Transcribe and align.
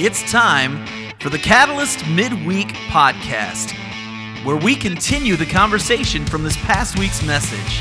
It's 0.00 0.30
time 0.30 0.86
for 1.18 1.28
the 1.28 1.40
Catalyst 1.40 2.06
Midweek 2.06 2.68
Podcast, 2.68 3.72
where 4.44 4.56
we 4.56 4.76
continue 4.76 5.34
the 5.34 5.44
conversation 5.44 6.24
from 6.24 6.44
this 6.44 6.56
past 6.58 6.96
week's 6.96 7.20
message. 7.26 7.80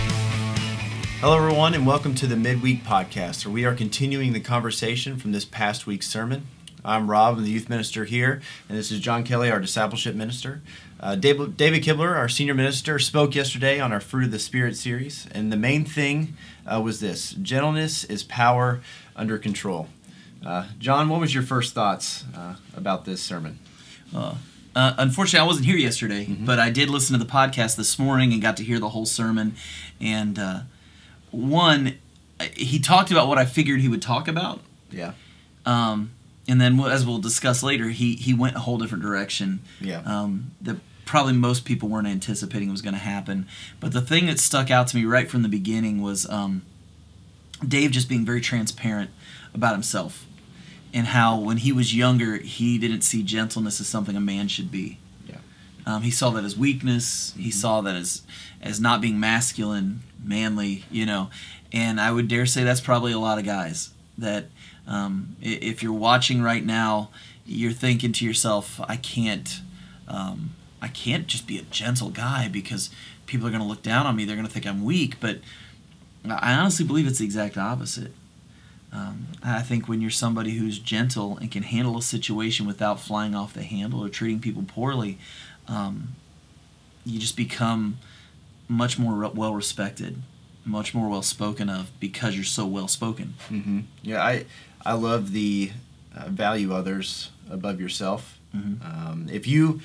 Hello, 1.19 1.37
everyone, 1.37 1.75
and 1.75 1.85
welcome 1.85 2.15
to 2.15 2.25
the 2.25 2.35
Midweek 2.35 2.83
Podcast, 2.83 3.45
where 3.45 3.53
we 3.53 3.65
are 3.65 3.75
continuing 3.75 4.33
the 4.33 4.39
conversation 4.39 5.17
from 5.17 5.31
this 5.31 5.45
past 5.45 5.85
week's 5.85 6.07
sermon. 6.07 6.47
I'm 6.83 7.07
Rob, 7.07 7.37
I'm 7.37 7.43
the 7.43 7.51
youth 7.51 7.69
minister 7.69 8.05
here, 8.05 8.41
and 8.67 8.75
this 8.75 8.91
is 8.91 8.99
John 8.99 9.23
Kelly, 9.23 9.51
our 9.51 9.59
discipleship 9.59 10.15
minister. 10.15 10.63
Uh, 10.99 11.13
David, 11.13 11.55
David 11.55 11.83
Kibler, 11.83 12.15
our 12.15 12.27
senior 12.27 12.55
minister, 12.55 12.97
spoke 12.97 13.35
yesterday 13.35 13.79
on 13.79 13.93
our 13.93 13.99
Fruit 13.99 14.25
of 14.25 14.31
the 14.31 14.39
Spirit 14.39 14.75
series, 14.75 15.27
and 15.33 15.51
the 15.53 15.55
main 15.55 15.85
thing 15.85 16.35
uh, 16.65 16.81
was 16.81 16.99
this 16.99 17.33
gentleness 17.33 18.05
is 18.05 18.23
power 18.23 18.81
under 19.15 19.37
control. 19.37 19.89
Uh, 20.45 20.67
John, 20.79 21.09
what 21.09 21.19
was 21.19 21.33
your 21.33 21.43
first 21.43 21.73
thoughts 21.73 22.23
uh, 22.35 22.55
about 22.75 23.05
this 23.05 23.21
sermon? 23.21 23.59
Uh, 24.15 24.35
uh, 24.75 24.93
unfortunately, 24.97 25.43
I 25.43 25.47
wasn't 25.47 25.65
here 25.65 25.75
yesterday, 25.75 26.25
mm-hmm. 26.25 26.45
but 26.45 26.59
I 26.59 26.69
did 26.69 26.89
listen 26.89 27.17
to 27.17 27.23
the 27.23 27.29
podcast 27.29 27.75
this 27.75 27.97
morning 27.97 28.31
and 28.31 28.41
got 28.41 28.57
to 28.57 28.63
hear 28.63 28.79
the 28.79 28.89
whole 28.89 29.07
sermon. 29.07 29.55
And 29.99 30.37
uh, 30.37 30.59
one, 31.31 31.97
he 32.53 32.77
talked 32.77 33.09
about 33.09 33.27
what 33.27 33.39
I 33.39 33.45
figured 33.45 33.81
he 33.81 33.87
would 33.87 34.03
talk 34.03 34.27
about. 34.27 34.61
Yeah. 34.91 35.13
Um, 35.65 36.11
and 36.47 36.61
then, 36.61 36.79
as 36.79 37.05
we'll 37.05 37.17
discuss 37.17 37.63
later, 37.63 37.89
he 37.89 38.15
he 38.15 38.35
went 38.35 38.55
a 38.55 38.59
whole 38.59 38.77
different 38.77 39.03
direction. 39.03 39.61
Yeah. 39.81 40.03
Um, 40.05 40.51
that 40.61 40.77
probably 41.05 41.33
most 41.33 41.65
people 41.65 41.89
weren't 41.89 42.07
anticipating 42.07 42.69
was 42.69 42.83
going 42.83 42.93
to 42.93 42.99
happen. 42.99 43.47
But 43.79 43.93
the 43.93 44.01
thing 44.01 44.27
that 44.27 44.39
stuck 44.39 44.69
out 44.69 44.87
to 44.89 44.95
me 44.95 45.05
right 45.05 45.27
from 45.27 45.41
the 45.41 45.49
beginning 45.49 46.03
was 46.03 46.29
um, 46.29 46.61
Dave 47.67 47.89
just 47.89 48.07
being 48.07 48.25
very 48.25 48.41
transparent 48.41 49.09
about 49.55 49.73
himself 49.73 50.26
and 50.97 51.05
how 51.05 51.37
when 51.37 51.57
he 51.57 51.71
was 51.71 51.95
younger 51.95 52.37
he 52.37 52.79
didn't 52.79 53.01
see 53.01 53.21
gentleness 53.21 53.79
as 53.79 53.87
something 53.87 54.15
a 54.15 54.19
man 54.19 54.47
should 54.47 54.71
be. 54.71 54.97
Yeah. 55.27 55.37
Um, 55.85 56.01
he 56.01 56.09
saw 56.09 56.31
that 56.31 56.43
as 56.43 56.57
weakness. 56.57 57.33
He 57.37 57.49
mm-hmm. 57.49 57.51
saw 57.51 57.81
that 57.81 57.95
as 57.95 58.23
as 58.63 58.81
not 58.81 58.99
being 58.99 59.19
masculine, 59.19 60.01
manly, 60.23 60.85
you 60.89 61.05
know. 61.05 61.29
And 61.71 62.01
I 62.01 62.11
would 62.11 62.27
dare 62.27 62.47
say 62.47 62.63
that's 62.63 62.81
probably 62.81 63.11
a 63.11 63.19
lot 63.19 63.37
of 63.37 63.45
guys 63.45 63.91
that 64.17 64.45
um, 64.87 65.35
if 65.39 65.83
you're 65.83 65.93
watching 65.93 66.41
right 66.41 66.65
now, 66.65 67.11
you're 67.45 67.73
thinking 67.73 68.11
to 68.13 68.25
yourself, 68.25 68.81
I 68.89 68.95
can't, 68.95 69.61
um, 70.07 70.55
I 70.81 70.87
can't 70.87 71.27
just 71.27 71.45
be 71.45 71.59
a 71.59 71.63
gentle 71.63 72.09
guy 72.09 72.47
because 72.47 72.89
people 73.27 73.45
are 73.45 73.51
going 73.51 73.61
to 73.61 73.67
look 73.67 73.83
down 73.83 74.07
on 74.07 74.15
me. 74.15 74.25
They're 74.25 74.35
going 74.35 74.47
to 74.47 74.51
think 74.51 74.65
I'm 74.65 74.83
weak. 74.83 75.19
But 75.19 75.41
I 76.27 76.53
honestly 76.53 76.85
believe 76.85 77.05
it's 77.05 77.19
the 77.19 77.25
exact 77.25 77.57
opposite. 77.57 78.13
Um, 78.97 79.27
I 79.43 79.61
think 79.61 79.87
when 79.87 80.01
you're 80.01 80.09
somebody 80.09 80.51
who's 80.51 80.79
gentle 80.79 81.37
and 81.37 81.51
can 81.51 81.63
handle 81.63 81.97
a 81.97 82.01
situation 82.01 82.65
without 82.65 82.99
flying 82.99 83.35
off 83.35 83.53
the 83.53 83.63
handle 83.63 84.03
or 84.03 84.09
treating 84.09 84.39
people 84.39 84.63
poorly, 84.63 85.17
um, 85.67 86.15
you 87.05 87.19
just 87.19 87.37
become 87.37 87.99
much 88.67 88.97
more 88.97 89.13
re- 89.13 89.31
well 89.33 89.53
respected, 89.53 90.21
much 90.65 90.93
more 90.93 91.09
well 91.09 91.21
spoken 91.21 91.69
of 91.69 91.91
because 91.99 92.35
you're 92.35 92.43
so 92.43 92.65
well 92.65 92.87
spoken. 92.87 93.35
Mm-hmm. 93.49 93.81
Yeah, 94.01 94.23
I 94.23 94.45
I 94.85 94.93
love 94.93 95.31
the 95.31 95.71
uh, 96.15 96.29
value 96.29 96.73
others 96.73 97.29
above 97.49 97.79
yourself. 97.79 98.39
Mm-hmm. 98.55 98.85
Um, 98.85 99.27
if 99.31 99.45
you 99.47 99.81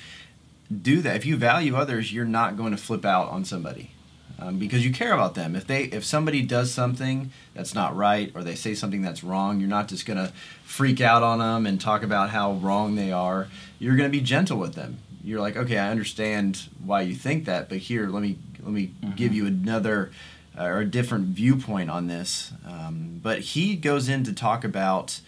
do 0.71 1.01
that, 1.01 1.15
if 1.15 1.25
you 1.25 1.37
value 1.37 1.75
others, 1.75 2.11
you're 2.11 2.25
not 2.25 2.57
going 2.57 2.71
to 2.71 2.81
flip 2.81 3.05
out 3.05 3.29
on 3.29 3.45
somebody 3.45 3.92
um, 4.39 4.57
because 4.59 4.85
you 4.85 4.91
care 4.91 5.13
about 5.13 5.35
them. 5.35 5.55
If 5.55 5.67
they 5.67 5.83
if 5.83 6.03
somebody 6.03 6.41
does 6.41 6.71
something 6.71 7.31
that's 7.53 7.73
not 7.73 7.95
right 7.95 8.31
or 8.35 8.43
they 8.43 8.55
say 8.55 8.73
something 8.73 9.01
that's 9.01 9.23
wrong, 9.23 9.59
you're 9.59 9.69
not 9.69 9.87
just 9.87 10.05
gonna 10.05 10.31
freak 10.63 11.01
out 11.01 11.23
on 11.23 11.39
them 11.39 11.65
and 11.65 11.79
talk 11.79 12.03
about 12.03 12.29
how 12.29 12.53
wrong 12.53 12.95
they 12.95 13.11
are. 13.11 13.47
You're 13.79 13.95
gonna 13.95 14.09
be 14.09 14.21
gentle 14.21 14.57
with 14.57 14.75
them. 14.75 14.97
You're 15.23 15.39
like, 15.39 15.55
okay, 15.55 15.77
I 15.77 15.89
understand 15.89 16.69
why 16.83 17.01
you 17.01 17.15
think 17.15 17.45
that, 17.45 17.69
but 17.69 17.77
here, 17.77 18.07
let 18.09 18.21
me 18.21 18.37
let 18.61 18.71
me 18.73 18.91
mm-hmm. 19.01 19.15
give 19.15 19.33
you 19.33 19.45
another 19.45 20.11
uh, 20.57 20.65
or 20.65 20.79
a 20.79 20.85
different 20.85 21.27
viewpoint 21.27 21.89
on 21.89 22.07
this. 22.07 22.51
Um, 22.65 23.19
but 23.23 23.39
he 23.39 23.75
goes 23.75 24.09
in 24.09 24.23
to 24.25 24.33
talk 24.33 24.63
about 24.63 25.19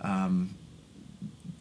um, 0.00 0.54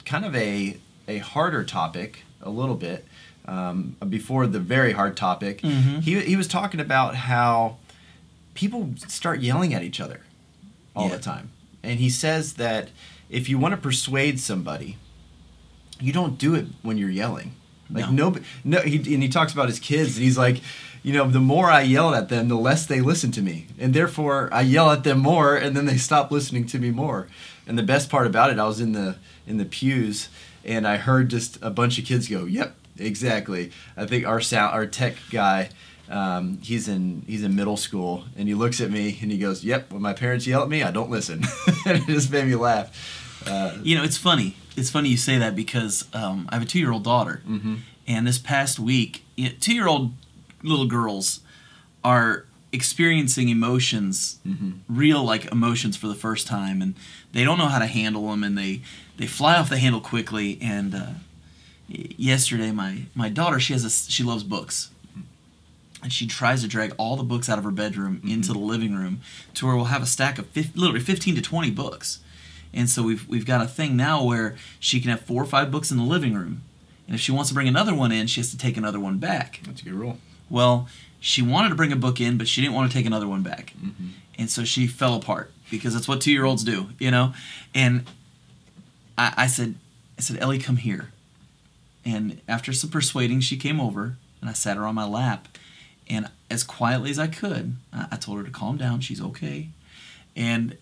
kind 0.05 0.25
of 0.25 0.35
a 0.35 0.77
a 1.07 1.17
harder 1.19 1.63
topic 1.63 2.23
a 2.41 2.49
little 2.49 2.75
bit 2.75 3.05
um, 3.45 3.95
before 4.09 4.47
the 4.47 4.59
very 4.59 4.93
hard 4.93 5.17
topic, 5.17 5.61
mm-hmm. 5.61 5.99
he, 5.99 6.19
he 6.21 6.35
was 6.35 6.47
talking 6.47 6.79
about 6.79 7.15
how 7.15 7.77
people 8.53 8.93
start 9.07 9.41
yelling 9.41 9.73
at 9.73 9.83
each 9.83 9.99
other 9.99 10.21
all 10.95 11.09
yeah. 11.09 11.15
the 11.15 11.21
time. 11.21 11.51
And 11.81 11.99
he 11.99 12.09
says 12.09 12.53
that 12.53 12.89
if 13.29 13.49
you 13.49 13.57
want 13.57 13.73
to 13.73 13.81
persuade 13.81 14.39
somebody, 14.39 14.97
you 15.99 16.13
don't 16.13 16.37
do 16.37 16.55
it 16.55 16.67
when 16.81 16.97
you're 16.97 17.09
yelling. 17.09 17.53
Like 17.89 18.09
no, 18.11 18.29
no, 18.29 18.39
no 18.63 18.79
he, 18.81 18.97
and 19.13 19.21
he 19.21 19.29
talks 19.29 19.53
about 19.53 19.67
his 19.67 19.79
kids, 19.79 20.15
and 20.15 20.23
he's 20.23 20.37
like, 20.37 20.61
you 21.03 21.13
know, 21.13 21.29
the 21.29 21.39
more 21.39 21.69
I 21.69 21.81
yell 21.81 22.15
at 22.15 22.29
them, 22.29 22.47
the 22.47 22.55
less 22.55 22.85
they 22.85 23.01
listen 23.01 23.31
to 23.31 23.41
me, 23.41 23.67
and 23.77 23.93
therefore 23.93 24.49
I 24.51 24.61
yell 24.61 24.89
at 24.89 25.03
them 25.03 25.19
more, 25.19 25.55
and 25.55 25.75
then 25.75 25.85
they 25.85 25.97
stop 25.97 26.31
listening 26.31 26.65
to 26.67 26.79
me 26.79 26.91
more. 26.91 27.27
And 27.67 27.77
the 27.77 27.83
best 27.83 28.09
part 28.09 28.25
about 28.25 28.49
it, 28.51 28.59
I 28.59 28.65
was 28.65 28.79
in 28.79 28.93
the 28.93 29.17
in 29.45 29.57
the 29.57 29.65
pews, 29.65 30.29
and 30.63 30.87
I 30.87 30.97
heard 30.97 31.29
just 31.29 31.59
a 31.61 31.69
bunch 31.69 31.99
of 31.99 32.05
kids 32.05 32.27
go, 32.29 32.45
"Yep, 32.45 32.75
exactly. 32.97 33.71
I 33.97 34.05
think 34.05 34.25
our 34.25 34.41
sound, 34.41 34.73
our 34.73 34.85
tech 34.85 35.15
guy, 35.31 35.69
um, 36.09 36.59
he's 36.61 36.87
in 36.87 37.23
he's 37.27 37.43
in 37.43 37.55
middle 37.55 37.77
school, 37.77 38.25
and 38.37 38.47
he 38.47 38.53
looks 38.53 38.81
at 38.81 38.91
me 38.91 39.17
and 39.21 39.31
he 39.31 39.37
goes, 39.37 39.63
"Yep, 39.63 39.91
when 39.91 40.01
my 40.01 40.13
parents 40.13 40.45
yell 40.45 40.63
at 40.63 40.69
me, 40.69 40.83
I 40.83 40.91
don't 40.91 41.09
listen," 41.09 41.43
and 41.85 41.97
it 41.97 42.07
just 42.07 42.31
made 42.31 42.45
me 42.45 42.55
laugh. 42.55 43.43
Uh, 43.47 43.77
you 43.83 43.95
know, 43.97 44.03
it's 44.03 44.17
funny. 44.17 44.55
It's 44.75 44.89
funny 44.89 45.09
you 45.09 45.17
say 45.17 45.37
that 45.37 45.55
because 45.55 46.07
um, 46.13 46.47
I 46.49 46.55
have 46.55 46.63
a 46.63 46.67
two 46.67 46.79
year 46.79 46.91
old 46.91 47.03
daughter, 47.03 47.41
mm-hmm. 47.47 47.75
and 48.07 48.27
this 48.27 48.37
past 48.37 48.79
week, 48.79 49.23
two 49.59 49.73
year 49.73 49.87
old 49.87 50.13
little 50.61 50.87
girls 50.87 51.41
are 52.03 52.45
experiencing 52.71 53.49
emotions, 53.49 54.39
mm-hmm. 54.45 54.71
real 54.89 55.23
like 55.23 55.45
emotions 55.51 55.95
for 55.95 56.07
the 56.07 56.15
first 56.15 56.47
time, 56.47 56.81
and 56.81 56.95
they 57.31 57.43
don't 57.43 57.57
know 57.57 57.67
how 57.67 57.79
to 57.79 57.87
handle 57.87 58.29
them, 58.29 58.43
and 58.43 58.57
they 58.57 58.81
they 59.17 59.27
fly 59.27 59.55
off 59.55 59.69
the 59.69 59.77
handle 59.77 60.01
quickly, 60.01 60.57
and 60.61 60.95
uh, 60.95 61.07
yesterday 61.87 62.71
my 62.71 63.03
my 63.13 63.29
daughter 63.29 63.59
she 63.59 63.73
has 63.73 63.83
a 63.83 63.89
she 63.89 64.23
loves 64.23 64.43
books. 64.43 64.89
And 66.01 66.11
she 66.11 66.27
tries 66.27 66.61
to 66.63 66.67
drag 66.67 66.93
all 66.97 67.15
the 67.15 67.23
books 67.23 67.47
out 67.47 67.57
of 67.57 67.63
her 67.63 67.71
bedroom 67.71 68.17
mm-hmm. 68.17 68.27
into 68.27 68.51
the 68.51 68.59
living 68.59 68.93
room 68.93 69.21
to 69.53 69.65
where 69.65 69.73
we'll 69.73 69.85
have 69.85 70.03
a 70.03 70.05
stack 70.05 70.37
of 70.37 70.47
50, 70.47 70.77
literally 70.77 70.99
15 70.99 71.35
to 71.35 71.41
20 71.41 71.71
books. 71.71 72.19
And 72.73 72.89
so 72.89 73.03
we've 73.03 73.25
we've 73.29 73.45
got 73.45 73.61
a 73.61 73.67
thing 73.67 73.95
now 73.95 74.21
where 74.21 74.57
she 74.81 74.99
can 74.99 75.11
have 75.11 75.21
four 75.21 75.41
or 75.41 75.45
five 75.45 75.71
books 75.71 75.91
in 75.91 75.97
the 75.97 76.03
living 76.03 76.33
room. 76.33 76.63
And 77.07 77.15
if 77.15 77.21
she 77.21 77.31
wants 77.31 77.49
to 77.49 77.53
bring 77.53 77.69
another 77.69 77.95
one 77.95 78.11
in 78.11 78.27
she 78.27 78.41
has 78.41 78.51
to 78.51 78.57
take 78.57 78.75
another 78.75 78.99
one 78.99 79.17
back. 79.17 79.61
That's 79.65 79.81
a 79.81 79.85
good 79.85 79.93
rule. 79.93 80.17
Well 80.49 80.89
she 81.21 81.41
wanted 81.41 81.69
to 81.69 81.75
bring 81.75 81.93
a 81.93 81.95
book 81.95 82.19
in 82.19 82.37
but 82.37 82.49
she 82.49 82.59
didn't 82.59 82.73
want 82.73 82.91
to 82.91 82.97
take 82.97 83.05
another 83.05 83.27
one 83.27 83.43
back. 83.43 83.73
Mm-hmm. 83.81 84.07
and 84.37 84.49
so 84.49 84.65
she 84.65 84.87
fell 84.87 85.15
apart 85.15 85.51
because 85.71 85.93
that's 85.93 86.07
what 86.07 86.19
two 86.19 86.31
year 86.31 86.43
olds 86.43 86.65
do 86.65 86.89
you 86.99 87.11
know? 87.11 87.33
And 87.73 88.05
I, 89.17 89.33
I 89.37 89.47
said 89.47 89.75
i 90.17 90.21
said 90.21 90.37
ellie 90.41 90.59
come 90.59 90.75
here 90.77 91.12
and 92.05 92.41
after 92.47 92.73
some 92.73 92.89
persuading, 92.89 93.41
she 93.41 93.57
came 93.57 93.79
over 93.79 94.17
and 94.41 94.49
I 94.49 94.53
sat 94.53 94.77
her 94.77 94.85
on 94.85 94.95
my 94.95 95.05
lap. 95.05 95.47
And 96.09 96.29
as 96.49 96.63
quietly 96.63 97.09
as 97.09 97.19
I 97.19 97.27
could, 97.27 97.77
I 97.93 98.17
told 98.17 98.37
her 98.37 98.43
to 98.43 98.51
calm 98.51 98.77
down. 98.77 98.99
She's 98.99 99.21
okay. 99.21 99.69
And 100.35 100.77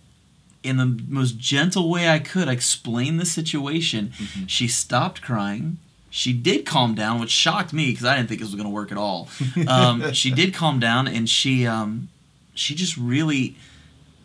in 0.63 0.77
the 0.77 0.99
most 1.07 1.37
gentle 1.37 1.89
way 1.89 2.09
I 2.09 2.19
could, 2.19 2.47
I 2.47 2.53
explained 2.53 3.19
the 3.19 3.25
situation. 3.25 4.13
Mm-hmm. 4.17 4.45
She 4.47 4.67
stopped 4.67 5.21
crying. 5.21 5.77
She 6.09 6.33
did 6.33 6.65
calm 6.65 6.93
down, 6.93 7.21
which 7.21 7.29
shocked 7.29 7.71
me 7.71 7.91
because 7.91 8.05
I 8.05 8.17
didn't 8.17 8.29
think 8.29 8.41
this 8.41 8.49
was 8.49 8.55
going 8.55 8.67
to 8.67 8.73
work 8.73 8.91
at 8.91 8.97
all. 8.97 9.29
Um, 9.67 10.11
she 10.11 10.31
did 10.31 10.53
calm 10.53 10.79
down, 10.79 11.07
and 11.07 11.29
she 11.29 11.65
um, 11.65 12.09
she 12.53 12.75
just 12.75 12.97
really 12.97 13.55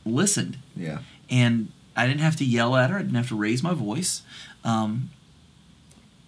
listened. 0.04 0.58
Yeah. 0.74 0.98
And 1.30 1.70
I 1.94 2.06
didn't 2.06 2.20
have 2.20 2.36
to 2.36 2.44
yell 2.44 2.74
at 2.76 2.90
her. 2.90 2.98
I 2.98 3.02
didn't 3.02 3.16
have 3.16 3.28
to 3.28 3.36
raise 3.36 3.62
my 3.62 3.74
voice. 3.74 4.22
Um, 4.64 5.10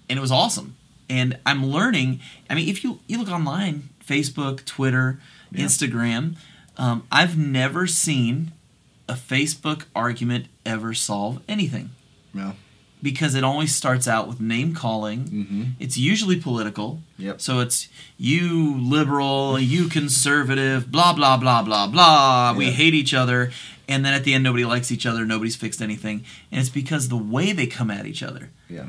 and 0.09 0.19
it 0.19 0.21
was 0.21 0.33
awesome. 0.33 0.77
And 1.11 1.39
I'm 1.47 1.67
learning. 1.67 2.21
I 2.51 2.55
mean, 2.55 2.69
if 2.69 2.85
you 2.85 3.01
you 3.07 3.19
look 3.19 3.31
online, 3.31 3.91
Facebook, 4.05 4.65
Twitter, 4.65 5.19
yeah. 5.51 5.65
Instagram, 5.65 6.37
um, 6.77 7.07
I've 7.11 7.37
never 7.37 7.87
seen 7.87 8.53
a 9.09 9.15
Facebook 9.15 9.85
argument 9.95 10.47
ever 10.67 10.95
solve 10.95 11.43
anything. 11.49 11.91
No. 12.35 12.55
Because 13.01 13.35
it 13.35 13.45
always 13.45 13.75
starts 13.75 14.09
out 14.09 14.27
with 14.27 14.41
name 14.41 14.75
calling. 14.75 15.25
Mm-hmm. 15.25 15.65
It's 15.79 15.97
usually 15.97 16.39
political. 16.39 17.01
Yep. 17.17 17.41
So 17.41 17.61
it's 17.61 17.89
you 18.17 18.77
liberal, 18.77 19.59
you 19.59 19.89
conservative, 19.89 20.91
blah 20.91 21.13
blah 21.13 21.37
blah 21.37 21.63
blah 21.63 21.87
blah. 21.87 22.55
We 22.57 22.73
hate 22.73 22.95
each 22.95 23.15
other, 23.15 23.53
and 23.89 24.05
then 24.05 24.15
at 24.15 24.25
the 24.25 24.35
end 24.35 24.43
nobody 24.43 24.65
likes 24.65 24.91
each 24.91 25.07
other. 25.07 25.25
Nobody's 25.25 25.55
fixed 25.55 25.81
anything, 25.81 26.25
and 26.51 26.61
it's 26.61 26.71
because 26.71 27.09
the 27.09 27.17
way 27.17 27.53
they 27.53 27.67
come 27.67 27.91
at 27.91 28.05
each 28.05 28.23
other. 28.23 28.51
Yeah 28.69 28.87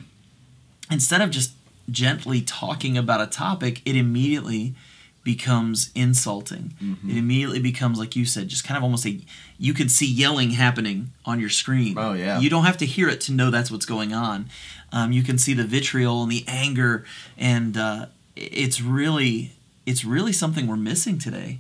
instead 0.90 1.22
of 1.22 1.30
just 1.32 1.54
gently 1.90 2.42
talking 2.42 2.98
about 2.98 3.22
a 3.22 3.28
topic, 3.28 3.82
it 3.86 3.96
immediately 3.96 4.76
becomes 5.24 5.92
insulting. 5.96 6.74
Mm-hmm. 6.82 7.10
It 7.10 7.18
immediately 7.18 7.60
becomes, 7.60 8.00
like 8.00 8.16
you 8.16 8.26
said, 8.26 8.48
just 8.48 8.64
kind 8.64 8.78
of 8.78 8.84
almost 8.84 9.06
a. 9.06 9.20
You 9.58 9.74
can 9.74 9.90
see 9.90 10.06
yelling 10.06 10.52
happening 10.52 11.12
on 11.26 11.40
your 11.40 11.50
screen. 11.50 11.98
Oh, 11.98 12.14
yeah. 12.14 12.40
You 12.40 12.50
don't 12.50 12.66
have 12.66 12.78
to 12.78 12.86
hear 12.86 13.10
it 13.10 13.22
to 13.22 13.32
know 13.32 13.52
that's 13.52 13.70
what's 13.70 13.86
going 13.86 14.14
on. 14.14 14.50
Um, 14.92 15.12
you 15.12 15.24
can 15.24 15.38
see 15.38 15.54
the 15.54 15.66
vitriol 15.66 16.24
and 16.24 16.32
the 16.32 16.44
anger, 16.48 17.06
and 17.38 17.78
uh, 17.78 18.06
it's 18.36 18.82
really, 18.82 19.52
it's 19.86 20.04
really 20.04 20.32
something 20.32 20.66
we're 20.66 20.78
missing 20.78 21.20
today. 21.20 21.60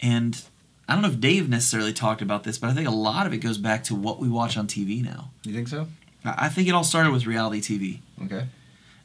And 0.00 0.42
I 0.88 0.94
don't 0.94 1.02
know 1.02 1.08
if 1.08 1.20
Dave 1.20 1.48
necessarily 1.48 1.92
talked 1.92 2.22
about 2.22 2.44
this, 2.44 2.58
but 2.58 2.70
I 2.70 2.74
think 2.74 2.88
a 2.88 2.92
lot 2.92 3.26
of 3.26 3.32
it 3.32 3.38
goes 3.38 3.58
back 3.58 3.84
to 3.84 3.94
what 3.94 4.18
we 4.18 4.28
watch 4.28 4.56
on 4.56 4.66
TV 4.66 5.04
now. 5.04 5.30
You 5.44 5.52
think 5.52 5.68
so? 5.68 5.86
I 6.26 6.48
think 6.48 6.68
it 6.68 6.72
all 6.72 6.84
started 6.84 7.12
with 7.12 7.26
reality 7.26 7.60
TV. 7.60 8.00
Okay. 8.24 8.46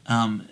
Um, 0.08 0.48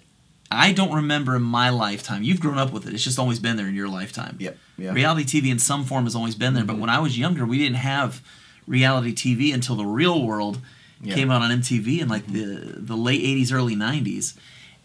I 0.51 0.71
don't 0.73 0.93
remember 0.93 1.35
in 1.35 1.43
my 1.43 1.69
lifetime. 1.69 2.23
You've 2.23 2.39
grown 2.39 2.57
up 2.57 2.71
with 2.71 2.87
it. 2.87 2.93
It's 2.93 3.03
just 3.03 3.19
always 3.19 3.39
been 3.39 3.55
there 3.55 3.67
in 3.67 3.75
your 3.75 3.87
lifetime. 3.87 4.35
Yep. 4.39 4.57
Yeah. 4.77 4.91
Reality 4.93 5.23
TV 5.41 5.49
in 5.51 5.59
some 5.59 5.83
form 5.85 6.05
has 6.05 6.15
always 6.15 6.35
been 6.35 6.53
there. 6.55 6.63
But 6.63 6.77
Mhm. 6.77 6.79
when 6.79 6.89
I 6.89 6.99
was 6.99 7.17
younger, 7.17 7.45
we 7.45 7.57
didn't 7.59 7.75
have 7.77 8.21
reality 8.67 9.13
TV 9.13 9.51
until 9.53 9.75
the 9.75 9.85
Real 9.85 10.23
World 10.23 10.59
Yeah. 11.01 11.13
came 11.15 11.29
out 11.31 11.41
on 11.41 11.51
MTV 11.51 12.01
in 12.01 12.07
like 12.09 12.27
the 12.27 12.75
the 12.77 12.97
late 12.97 13.21
'80s, 13.21 13.51
early 13.51 13.75
'90s. 13.75 14.33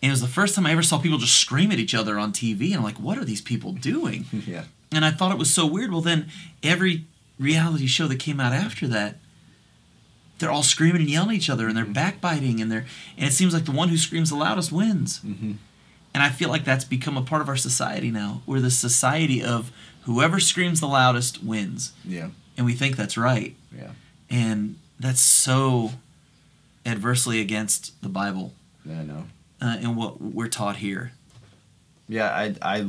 And 0.03 0.11
it 0.11 0.13
was 0.13 0.21
the 0.21 0.29
first 0.29 0.55
time 0.55 0.67
I 0.67 0.73
ever 0.73 0.83
saw 0.83 0.99
people 0.99 1.19
just 1.19 1.37
scream 1.39 1.73
at 1.73 1.79
each 1.79 1.95
other 1.95 2.19
on 2.19 2.31
TV. 2.33 2.67
And 2.69 2.77
I'm 2.77 2.83
like, 2.85 3.01
what 3.01 3.17
are 3.17 3.25
these 3.25 3.41
people 3.41 3.73
doing? 3.73 4.27
yeah. 4.47 4.65
And 4.93 5.03
I 5.05 5.11
thought 5.11 5.33
it 5.33 5.39
was 5.39 5.51
so 5.51 5.65
weird. 5.67 5.91
Well, 5.93 6.03
then 6.03 6.27
every 6.63 7.07
reality 7.39 7.87
show 7.87 8.07
that 8.09 8.19
came 8.19 8.39
out 8.39 8.53
after 8.53 8.87
that, 8.89 9.17
they're 10.39 10.51
all 10.51 10.63
screaming 10.63 11.03
and 11.03 11.11
yelling 11.11 11.31
at 11.31 11.37
each 11.37 11.51
other, 11.51 11.69
and 11.69 11.77
they're 11.77 11.85
backbiting, 11.85 12.61
and 12.61 12.71
they're 12.71 12.87
and 13.17 13.27
it 13.29 13.33
seems 13.33 13.55
like 13.55 13.65
the 13.65 13.73
one 13.73 13.89
who 13.89 13.97
screams 13.97 14.31
the 14.31 14.37
loudest 14.37 14.73
wins. 14.73 15.21
Mm-hmm. 15.21 15.53
And 16.13 16.23
I 16.23 16.29
feel 16.29 16.49
like 16.49 16.65
that's 16.65 16.85
become 16.85 17.17
a 17.17 17.23
part 17.23 17.43
of 17.43 17.49
our 17.49 17.57
society 17.57 18.11
now. 18.11 18.43
We're 18.47 18.61
the 18.61 18.71
society 18.71 19.43
of 19.43 19.73
whoever 20.03 20.39
screams 20.39 20.79
the 20.81 20.87
loudest 20.87 21.43
wins, 21.43 21.93
Yeah. 22.05 22.29
and 22.57 22.65
we 22.67 22.73
think 22.75 22.97
that's 22.97 23.17
right, 23.17 23.57
Yeah. 23.77 23.91
and 24.31 24.77
that's 25.01 25.21
so 25.21 25.93
adversely 26.87 27.41
against 27.41 28.01
the 28.03 28.09
Bible 28.09 28.53
Yeah. 28.85 29.01
I 29.01 29.05
know. 29.05 29.25
uh, 29.61 29.77
and 29.81 29.97
what 29.97 30.21
we're 30.21 30.49
taught 30.49 30.77
here. 30.77 31.13
Yeah, 32.09 32.29
I, 32.29 32.55
I 32.61 32.87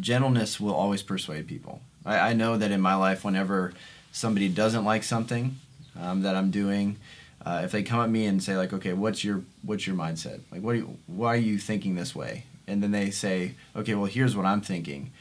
gentleness 0.00 0.58
will 0.58 0.74
always 0.74 1.02
persuade 1.02 1.46
people. 1.46 1.80
I, 2.04 2.30
I 2.30 2.32
know 2.34 2.56
that 2.56 2.70
in 2.72 2.80
my 2.80 2.94
life, 2.96 3.24
whenever 3.24 3.72
somebody 4.12 4.48
doesn't 4.48 4.84
like 4.84 5.04
something 5.04 5.56
um, 6.00 6.22
that 6.22 6.36
I'm 6.36 6.50
doing, 6.50 6.96
uh, 7.44 7.62
if 7.64 7.72
they 7.72 7.82
come 7.82 8.00
at 8.00 8.10
me 8.10 8.26
and 8.26 8.42
say 8.42 8.56
like, 8.56 8.72
okay, 8.72 8.92
what's 8.92 9.22
your 9.24 9.42
what's 9.62 9.86
your 9.86 9.96
mindset? 9.96 10.40
Like, 10.50 10.62
what 10.62 10.72
do 10.72 10.78
you, 10.78 10.98
why 11.06 11.34
are 11.34 11.36
you 11.36 11.58
thinking 11.58 11.94
this 11.94 12.14
way? 12.14 12.44
And 12.66 12.82
then 12.82 12.90
they 12.90 13.10
say, 13.10 13.52
okay, 13.74 13.94
well, 13.94 14.06
here's 14.06 14.36
what 14.36 14.46
I'm 14.46 14.60
thinking. 14.60 15.12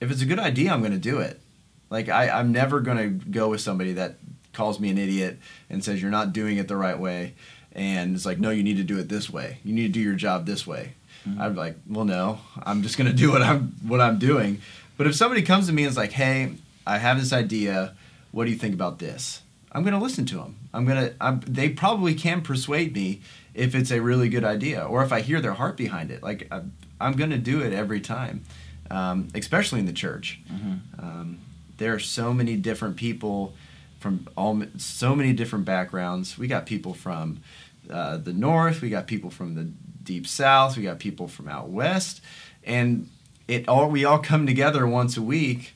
If 0.00 0.10
it's 0.10 0.22
a 0.22 0.26
good 0.26 0.38
idea, 0.38 0.72
I'm 0.72 0.80
going 0.80 0.92
to 0.92 0.98
do 0.98 1.18
it. 1.18 1.40
Like, 1.88 2.08
I, 2.08 2.28
I'm 2.28 2.52
never 2.52 2.80
going 2.80 2.98
to 2.98 3.08
go 3.30 3.48
with 3.48 3.60
somebody 3.60 3.92
that 3.94 4.16
calls 4.52 4.78
me 4.78 4.90
an 4.90 4.98
idiot 4.98 5.38
and 5.70 5.82
says 5.82 6.02
you're 6.02 6.10
not 6.10 6.32
doing 6.32 6.58
it 6.58 6.68
the 6.68 6.76
right 6.76 6.98
way, 6.98 7.34
and 7.72 8.14
it's 8.14 8.26
like, 8.26 8.38
no, 8.38 8.50
you 8.50 8.62
need 8.62 8.76
to 8.76 8.84
do 8.84 8.98
it 8.98 9.08
this 9.08 9.30
way. 9.30 9.58
You 9.64 9.72
need 9.72 9.86
to 9.86 9.92
do 9.92 10.00
your 10.00 10.14
job 10.16 10.44
this 10.44 10.66
way. 10.66 10.92
I'm 11.38 11.54
like, 11.54 11.76
well, 11.88 12.04
no, 12.04 12.40
I'm 12.64 12.82
just 12.82 12.98
gonna 12.98 13.12
do 13.12 13.30
what 13.30 13.42
I'm 13.42 13.76
what 13.86 14.00
I'm 14.00 14.18
doing. 14.18 14.60
But 14.96 15.06
if 15.06 15.14
somebody 15.14 15.42
comes 15.42 15.68
to 15.68 15.72
me 15.72 15.84
and 15.84 15.90
is 15.90 15.96
like, 15.96 16.12
hey, 16.12 16.54
I 16.86 16.98
have 16.98 17.18
this 17.18 17.32
idea. 17.32 17.94
What 18.32 18.46
do 18.46 18.50
you 18.50 18.56
think 18.56 18.74
about 18.74 18.98
this? 18.98 19.42
I'm 19.72 19.82
gonna 19.84 19.98
listen 20.00 20.26
to 20.26 20.36
them. 20.36 20.56
I'm 20.74 20.84
gonna. 20.86 21.14
I'm, 21.20 21.40
they 21.40 21.70
probably 21.70 22.14
can 22.14 22.42
persuade 22.42 22.94
me 22.94 23.22
if 23.54 23.74
it's 23.74 23.90
a 23.90 24.00
really 24.00 24.28
good 24.28 24.44
idea, 24.44 24.84
or 24.84 25.02
if 25.02 25.12
I 25.12 25.20
hear 25.22 25.40
their 25.40 25.54
heart 25.54 25.76
behind 25.76 26.10
it. 26.10 26.22
Like 26.22 26.46
I'm, 26.50 26.72
I'm 27.00 27.14
gonna 27.14 27.38
do 27.38 27.60
it 27.62 27.72
every 27.72 28.00
time, 28.00 28.44
um, 28.90 29.28
especially 29.34 29.80
in 29.80 29.86
the 29.86 29.92
church. 29.92 30.40
Um, 30.98 31.38
there 31.78 31.94
are 31.94 31.98
so 31.98 32.32
many 32.32 32.56
different 32.56 32.96
people 32.96 33.54
from 33.98 34.28
all 34.36 34.62
so 34.76 35.14
many 35.16 35.32
different 35.32 35.64
backgrounds. 35.64 36.36
We 36.36 36.48
got 36.48 36.66
people 36.66 36.92
from 36.92 37.40
uh, 37.90 38.18
the 38.18 38.32
north. 38.32 38.82
We 38.82 38.90
got 38.90 39.06
people 39.06 39.30
from 39.30 39.54
the 39.54 39.64
deep 40.04 40.26
south. 40.26 40.76
We 40.76 40.82
got 40.82 40.98
people 40.98 41.28
from 41.28 41.48
out 41.48 41.70
west, 41.70 42.20
and 42.64 43.08
it 43.48 43.68
all 43.68 43.88
we 43.88 44.04
all 44.04 44.18
come 44.18 44.46
together 44.46 44.86
once 44.86 45.16
a 45.16 45.22
week, 45.22 45.74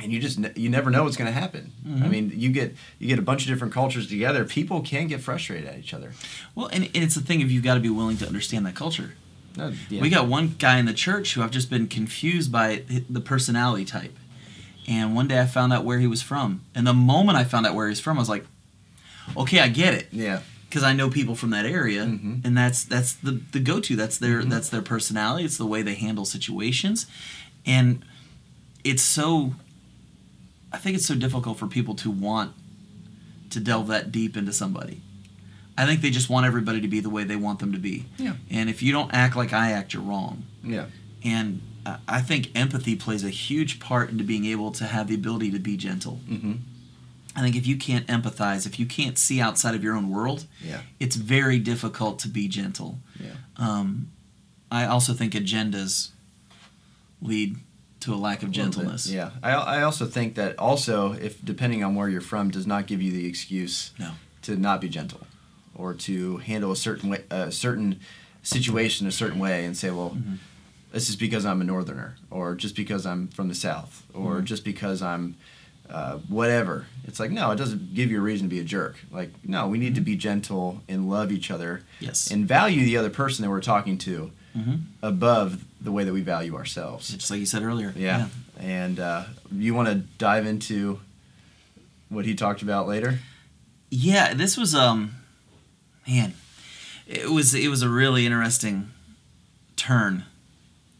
and 0.00 0.12
you 0.12 0.20
just 0.20 0.38
you 0.56 0.68
never 0.68 0.90
know 0.90 1.04
what's 1.04 1.16
going 1.16 1.32
to 1.32 1.38
happen. 1.38 1.72
I 1.84 1.88
Mhm. 1.88 2.10
mean, 2.10 2.32
you 2.34 2.50
get 2.50 2.74
you 2.98 3.08
get 3.08 3.18
a 3.18 3.22
bunch 3.22 3.42
of 3.42 3.48
different 3.48 3.72
cultures 3.74 4.06
together. 4.06 4.44
People 4.44 4.80
can 4.80 5.06
get 5.08 5.20
frustrated 5.20 5.66
at 5.68 5.78
each 5.78 5.92
other. 5.94 6.12
Well, 6.54 6.66
and, 6.66 6.84
and 6.84 7.02
it's 7.04 7.14
the 7.14 7.20
thing 7.20 7.40
if 7.40 7.50
you've 7.50 7.64
got 7.64 7.74
to 7.74 7.80
be 7.80 7.90
willing 7.90 8.16
to 8.18 8.26
understand 8.26 8.64
that 8.66 8.74
culture. 8.76 9.14
Uh, 9.58 9.72
yeah. 9.90 10.00
We 10.02 10.08
got 10.10 10.28
one 10.28 10.54
guy 10.58 10.78
in 10.78 10.86
the 10.86 10.92
church 10.94 11.34
who 11.34 11.42
I've 11.42 11.50
just 11.50 11.68
been 11.68 11.88
confused 11.88 12.52
by 12.52 12.82
the 13.10 13.20
personality 13.20 13.84
type. 13.84 14.16
And 14.86 15.14
one 15.14 15.26
day 15.28 15.40
I 15.40 15.46
found 15.46 15.72
out 15.72 15.84
where 15.84 15.98
he 15.98 16.06
was 16.06 16.22
from. 16.22 16.62
And 16.74 16.86
the 16.86 16.94
moment 16.94 17.36
I 17.36 17.44
found 17.44 17.66
out 17.66 17.74
where 17.74 17.88
he's 17.88 18.00
from, 18.00 18.16
I 18.18 18.20
was 18.20 18.28
like, 18.28 18.46
okay, 19.36 19.58
I 19.60 19.68
get 19.68 19.94
it. 19.94 20.08
yeah 20.12 20.40
Because 20.68 20.82
I 20.84 20.92
know 20.92 21.10
people 21.10 21.34
from 21.34 21.50
that 21.50 21.66
area. 21.66 22.04
Mhm. 22.04 22.44
And 22.44 22.56
that's 22.56 22.84
that's 22.84 23.12
the, 23.14 23.40
the 23.52 23.58
go 23.60 23.80
to. 23.80 23.96
That's 23.96 24.16
their 24.18 24.42
Mhm. 24.42 24.50
that's 24.50 24.68
their 24.68 24.80
personality. 24.82 25.44
It's 25.44 25.58
the 25.58 25.66
way 25.66 25.82
they 25.82 25.94
handle 25.96 26.24
situations. 26.24 27.06
And 27.66 28.04
it's 28.84 29.02
so 29.02 29.54
I 30.72 30.78
think 30.78 30.96
it's 30.96 31.06
so 31.06 31.14
difficult 31.14 31.58
for 31.58 31.66
people 31.66 31.94
to 31.96 32.10
want 32.10 32.52
to 33.50 33.60
delve 33.60 33.86
that 33.88 34.12
deep 34.12 34.36
into 34.36 34.52
somebody. 34.52 35.00
I 35.76 35.86
think 35.86 36.00
they 36.02 36.10
just 36.10 36.28
want 36.28 36.44
everybody 36.44 36.80
to 36.80 36.88
be 36.88 37.00
the 37.00 37.08
way 37.10 37.24
they 37.24 37.36
want 37.36 37.60
them 37.60 37.72
to 37.72 37.78
be. 37.78 38.06
Yeah. 38.18 38.34
And 38.50 38.68
if 38.68 38.82
you 38.82 38.92
don't 38.92 39.12
act 39.14 39.36
like 39.36 39.52
I 39.52 39.70
act, 39.72 39.94
you're 39.94 40.02
wrong. 40.02 40.44
yeah 40.64 40.86
And 41.24 41.60
I- 42.06 42.20
think 42.20 42.50
empathy 42.54 42.96
plays 42.96 43.24
a 43.24 43.30
huge 43.30 43.80
part 43.80 44.10
into 44.10 44.24
being 44.24 44.44
able 44.44 44.70
to 44.72 44.84
have 44.84 45.06
the 45.08 45.14
ability 45.14 45.50
to 45.52 45.58
be 45.58 45.76
gentle. 45.76 46.20
mm-hmm. 46.28 46.54
I 47.36 47.40
think 47.42 47.54
if 47.56 47.66
you 47.66 47.76
can't 47.76 48.06
empathize, 48.08 48.66
if 48.66 48.78
you 48.80 48.84
can't 48.86 49.16
see 49.16 49.40
outside 49.40 49.74
of 49.76 49.82
your 49.84 49.94
own 49.94 50.10
world, 50.10 50.44
yeah 50.60 50.80
it's 51.00 51.14
very 51.16 51.58
difficult 51.60 52.18
to 52.20 52.28
be 52.28 52.48
gentle. 52.48 52.98
yeah 53.20 53.30
Um, 53.56 54.10
I 54.70 54.84
also 54.86 55.14
think 55.14 55.32
agendas 55.34 56.10
lead 57.22 57.56
to 58.00 58.14
a 58.14 58.16
lack 58.16 58.42
of 58.42 58.50
little 58.50 58.64
bit, 58.66 58.72
gentleness. 58.76 59.06
Yeah, 59.10 59.30
I, 59.42 59.52
I 59.52 59.82
also 59.82 60.06
think 60.06 60.34
that 60.36 60.58
also 60.58 61.12
if 61.14 61.44
depending 61.44 61.82
on 61.84 61.94
where 61.94 62.08
you're 62.08 62.20
from 62.20 62.50
does 62.50 62.66
not 62.66 62.86
give 62.86 63.02
you 63.02 63.12
the 63.12 63.26
excuse 63.26 63.92
No. 63.98 64.12
to 64.42 64.56
not 64.56 64.80
be 64.80 64.88
gentle 64.88 65.26
or 65.74 65.94
to 65.94 66.38
handle 66.38 66.70
a 66.72 66.76
certain 66.76 67.10
way, 67.10 67.24
a 67.30 67.50
certain 67.52 68.00
situation 68.42 69.06
a 69.06 69.12
certain 69.12 69.38
way 69.38 69.64
and 69.64 69.76
say, 69.76 69.90
well, 69.90 70.10
Mhm. 70.16 70.38
this 70.92 71.08
is 71.10 71.16
because 71.16 71.44
I'm 71.44 71.60
a 71.60 71.64
northerner 71.64 72.16
or 72.30 72.54
just 72.54 72.74
because 72.76 73.04
I'm 73.04 73.28
from 73.28 73.48
the 73.48 73.54
south 73.54 74.04
or 74.14 74.40
Mhm. 74.40 74.44
just 74.44 74.64
because 74.64 75.02
I'm 75.02 75.34
uh, 75.90 76.18
whatever. 76.28 76.84
It's 77.06 77.18
like 77.18 77.30
no, 77.30 77.50
it 77.50 77.56
doesn't 77.56 77.94
give 77.94 78.10
you 78.10 78.18
a 78.18 78.20
reason 78.20 78.46
to 78.46 78.54
be 78.54 78.60
a 78.60 78.64
jerk. 78.64 78.96
Like 79.10 79.32
no, 79.42 79.66
we 79.68 79.78
need 79.78 79.94
to 79.94 80.02
be 80.02 80.16
gentle 80.16 80.82
and 80.86 81.08
love 81.08 81.32
each 81.32 81.50
other 81.50 81.80
Yes. 81.98 82.30
and 82.30 82.46
value 82.46 82.84
the 82.84 82.96
other 82.98 83.08
person 83.08 83.42
that 83.42 83.48
we're 83.50 83.62
talking 83.62 83.96
to 83.98 84.30
hmm 84.54 84.74
above 85.02 85.64
the 85.80 85.92
way 85.92 86.04
that 86.04 86.12
we 86.12 86.20
value 86.22 86.56
ourselves. 86.56 87.08
Just 87.08 87.30
like 87.30 87.40
you 87.40 87.46
said 87.46 87.62
earlier. 87.62 87.92
Yeah. 87.96 88.28
And 88.58 88.98
uh, 88.98 89.24
you 89.52 89.74
want 89.74 89.88
to 89.88 89.94
dive 90.18 90.44
into 90.46 91.00
what 92.08 92.24
he 92.24 92.34
talked 92.34 92.62
about 92.62 92.88
later? 92.88 93.20
Yeah, 93.90 94.34
this 94.34 94.56
was 94.56 94.74
um 94.74 95.14
man, 96.06 96.34
it 97.06 97.30
was 97.30 97.54
it 97.54 97.68
was 97.68 97.82
a 97.82 97.88
really 97.88 98.26
interesting 98.26 98.90
turn. 99.76 100.24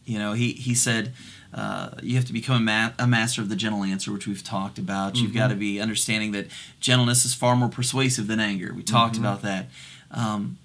You 0.05 0.17
know, 0.19 0.33
he 0.33 0.53
he 0.53 0.73
said 0.73 1.13
uh, 1.53 1.89
you 2.03 2.15
have 2.15 2.25
to 2.25 2.33
become 2.33 2.55
a, 2.57 2.59
ma- 2.59 2.91
a 2.99 3.07
master 3.07 3.41
of 3.41 3.49
the 3.49 3.55
gentle 3.55 3.83
answer, 3.83 4.11
which 4.11 4.27
we've 4.27 4.43
talked 4.43 4.77
about. 4.77 5.17
You've 5.17 5.31
Mhm. 5.31 5.35
got 5.35 5.47
to 5.47 5.55
be 5.55 5.79
understanding 5.81 6.31
that 6.33 6.47
gentleness 6.79 7.25
is 7.25 7.33
far 7.33 7.55
more 7.55 7.69
persuasive 7.69 8.27
than 8.27 8.39
anger. 8.39 8.71
We 8.73 8.83
talked 8.83 9.15
Mhm. 9.15 9.19
about 9.19 9.41
that. 9.41 9.69
Um, 10.11 10.57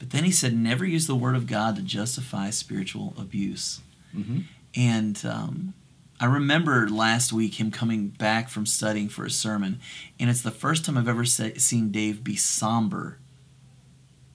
but 0.00 0.10
then 0.10 0.24
he 0.24 0.32
said, 0.32 0.56
never 0.56 0.84
use 0.84 1.06
the 1.06 1.14
word 1.14 1.36
of 1.36 1.46
God 1.46 1.76
to 1.76 1.82
justify 1.82 2.50
spiritual 2.50 3.14
abuse. 3.16 3.80
Mm-hmm. 4.16 4.40
And 4.74 5.22
um, 5.24 5.74
I 6.18 6.24
remember 6.24 6.88
last 6.88 7.32
week 7.32 7.60
him 7.60 7.70
coming 7.70 8.08
back 8.08 8.48
from 8.48 8.66
studying 8.66 9.08
for 9.08 9.24
a 9.24 9.30
sermon, 9.30 9.78
and 10.18 10.28
it's 10.28 10.42
the 10.42 10.50
first 10.50 10.84
time 10.84 10.98
I've 10.98 11.06
ever 11.06 11.24
se- 11.24 11.58
seen 11.58 11.92
Dave 11.92 12.24
be 12.24 12.34
somber 12.34 13.18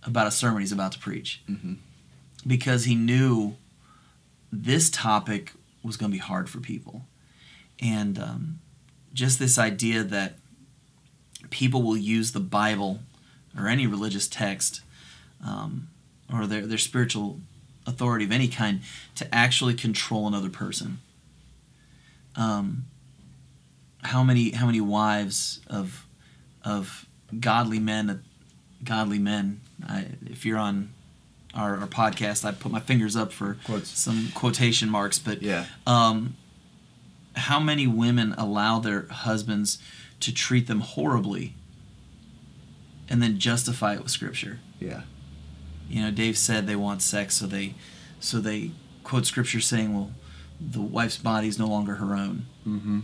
about 0.03 0.27
a 0.27 0.31
sermon 0.31 0.61
he's 0.61 0.71
about 0.71 0.91
to 0.93 0.99
preach 0.99 1.41
Mm-hmm. 1.49 1.73
because 2.47 2.85
he 2.85 2.95
knew 2.95 3.55
this 4.51 4.89
topic 4.89 5.51
was 5.83 5.97
going 5.97 6.11
to 6.11 6.15
be 6.15 6.19
hard 6.21 6.49
for 6.49 6.59
people. 6.59 7.01
And 7.81 8.17
um, 8.19 8.59
just 9.13 9.39
this 9.39 9.57
idea 9.57 10.03
that 10.03 10.35
people 11.49 11.81
will 11.81 11.97
use 11.97 12.31
the 12.31 12.39
Bible 12.39 12.99
or 13.57 13.67
any 13.67 13.87
religious 13.87 14.27
text 14.27 14.81
um, 15.45 15.87
or 16.33 16.47
their, 16.47 16.65
their 16.65 16.77
spiritual 16.77 17.39
authority 17.87 18.25
of 18.25 18.31
any 18.31 18.47
kind 18.47 18.81
to 19.15 19.33
actually 19.33 19.73
control 19.75 20.27
another 20.27 20.49
person. 20.49 20.99
Um, 22.35 22.85
how 24.03 24.23
many 24.23 24.51
how 24.51 24.65
many 24.65 24.81
wives 24.81 25.61
of 25.67 26.05
of 26.63 27.05
godly 27.39 27.79
men 27.79 28.23
godly 28.83 29.19
men 29.19 29.61
I, 29.87 30.05
if 30.25 30.45
you're 30.45 30.57
on 30.59 30.89
our, 31.55 31.77
our 31.77 31.87
podcast. 31.87 32.43
I 32.45 32.51
put 32.51 32.71
my 32.71 32.81
fingers 32.81 33.15
up 33.15 33.31
for 33.31 33.57
Quotes. 33.63 33.89
some 33.89 34.29
quotation 34.35 34.89
marks, 34.89 35.17
but 35.17 35.41
Yeah. 35.41 35.65
um, 35.87 36.35
how 37.35 37.59
many 37.61 37.87
women 37.87 38.33
allow 38.37 38.79
their 38.79 39.07
husbands 39.07 39.77
to 40.19 40.33
treat 40.33 40.67
them 40.67 40.81
horribly 40.81 41.53
and 43.09 43.21
then 43.23 43.39
justify 43.39 43.93
it 43.93 44.01
with 44.03 44.11
scripture? 44.11 44.59
Yeah. 44.79 45.03
You 45.89 46.01
know, 46.03 46.11
Dave 46.11 46.37
said 46.37 46.67
they 46.67 46.75
want 46.75 47.01
sex, 47.01 47.35
so 47.35 47.45
they 47.47 47.75
so 48.19 48.39
they 48.39 48.71
quote 49.03 49.25
scripture 49.25 49.59
saying, 49.61 49.93
"Well, 49.93 50.11
the 50.59 50.81
wife's 50.81 51.17
body 51.17 51.47
is 51.47 51.59
no 51.59 51.67
longer 51.67 51.95
her 51.95 52.15
own," 52.15 52.45
Mm-hmm. 52.67 52.99